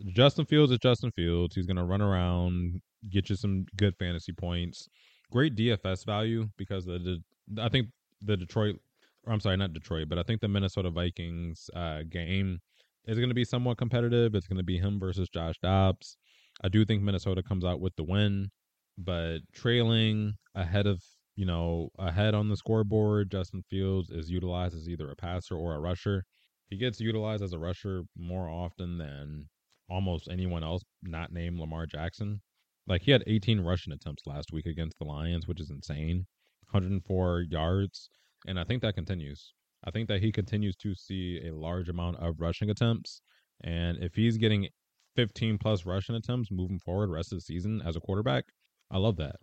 [0.07, 1.55] Justin Fields is Justin Fields.
[1.55, 4.87] He's going to run around, get you some good fantasy points.
[5.31, 7.21] Great DFS value because the,
[7.59, 7.87] I think
[8.21, 8.79] the Detroit,
[9.27, 12.59] I'm sorry, not Detroit, but I think the Minnesota Vikings uh, game
[13.05, 14.35] is going to be somewhat competitive.
[14.35, 16.17] It's going to be him versus Josh Dobbs.
[16.63, 18.49] I do think Minnesota comes out with the win,
[18.97, 21.03] but trailing ahead of
[21.35, 25.75] you know, ahead on the scoreboard, Justin Fields is utilized as either a passer or
[25.75, 26.23] a rusher.
[26.69, 29.49] He gets utilized as a rusher more often than
[29.89, 32.41] almost anyone else not named Lamar Jackson.
[32.87, 36.25] Like he had 18 rushing attempts last week against the Lions, which is insane.
[36.71, 38.09] 104 yards,
[38.47, 39.53] and I think that continues.
[39.85, 43.21] I think that he continues to see a large amount of rushing attempts,
[43.63, 44.67] and if he's getting
[45.15, 48.45] 15 plus rushing attempts moving forward rest of the season as a quarterback,
[48.89, 49.35] I love that.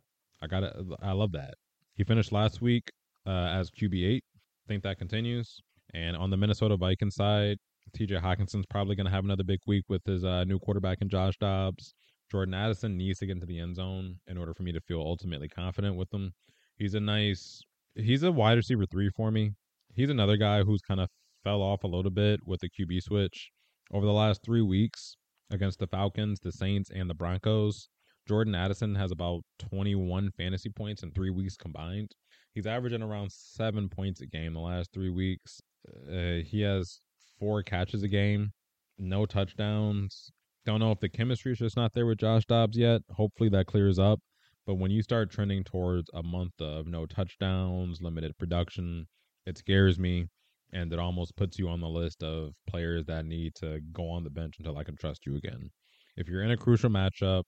[0.42, 0.74] I got it.
[1.02, 1.54] I love that.
[2.00, 2.90] He finished last week
[3.26, 4.24] uh, as QB eight.
[4.34, 5.60] I think that continues.
[5.92, 7.58] And on the Minnesota Vikings side,
[7.94, 11.10] TJ Hockenson's probably going to have another big week with his uh, new quarterback in
[11.10, 11.92] Josh Dobbs.
[12.32, 15.00] Jordan Addison needs to get into the end zone in order for me to feel
[15.00, 16.32] ultimately confident with him.
[16.78, 17.60] He's a nice,
[17.94, 19.50] he's a wide receiver three for me.
[19.92, 21.10] He's another guy who's kind of
[21.44, 23.50] fell off a little bit with the QB switch
[23.92, 25.16] over the last three weeks
[25.50, 27.90] against the Falcons, the Saints, and the Broncos.
[28.30, 32.12] Jordan Addison has about 21 fantasy points in three weeks combined.
[32.54, 35.60] He's averaging around seven points a game the last three weeks.
[36.08, 37.00] Uh, he has
[37.40, 38.52] four catches a game,
[38.98, 40.30] no touchdowns.
[40.64, 43.00] Don't know if the chemistry is just not there with Josh Dobbs yet.
[43.10, 44.20] Hopefully that clears up.
[44.64, 49.08] But when you start trending towards a month of no touchdowns, limited production,
[49.44, 50.28] it scares me.
[50.72, 54.22] And it almost puts you on the list of players that need to go on
[54.22, 55.70] the bench until I can trust you again.
[56.16, 57.42] If you're in a crucial matchup,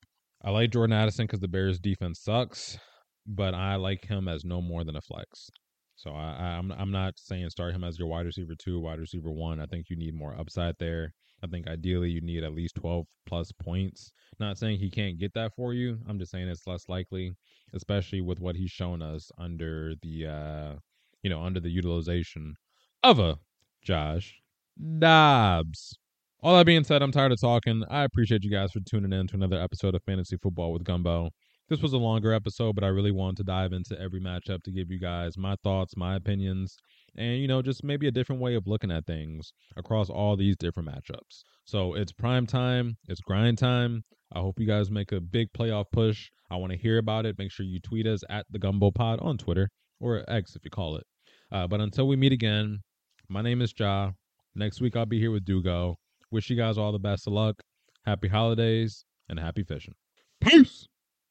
[0.45, 2.79] I like Jordan Addison because the Bears defense sucks,
[3.27, 5.51] but I like him as no more than a flex.
[5.95, 9.31] So I, I'm I'm not saying start him as your wide receiver two, wide receiver
[9.31, 9.61] one.
[9.61, 11.13] I think you need more upside there.
[11.45, 14.13] I think ideally you need at least 12 plus points.
[14.41, 15.99] Not saying he can't get that for you.
[16.09, 17.33] I'm just saying it's less likely,
[17.73, 20.75] especially with what he's shown us under the uh
[21.23, 22.55] you know under the utilization
[23.05, 23.39] of a
[23.83, 24.41] Josh
[24.99, 25.99] Dobbs.
[26.45, 27.85] All that being said, I'm tired of talking.
[27.89, 31.31] I appreciate you guys for tuning in to another episode of Fantasy Football with Gumbo.
[31.69, 34.73] This was a longer episode, but I really wanted to dive into every matchup to
[34.73, 36.77] give you guys my thoughts, my opinions,
[37.17, 40.57] and you know, just maybe a different way of looking at things across all these
[40.57, 41.45] different matchups.
[41.65, 44.03] So it's prime time, it's grind time.
[44.33, 46.29] I hope you guys make a big playoff push.
[46.51, 47.39] I want to hear about it.
[47.39, 49.71] Make sure you tweet us at the Gumbo Pod on Twitter
[50.01, 51.05] or X if you call it.
[51.53, 52.81] Uh, but until we meet again,
[53.29, 54.11] my name is Jah.
[54.57, 55.99] Next week I'll be here with Dugo.
[56.33, 57.63] Wish you guys all the best of luck.
[58.07, 59.95] Happy holidays and happy fishing.
[60.41, 60.82] Peace.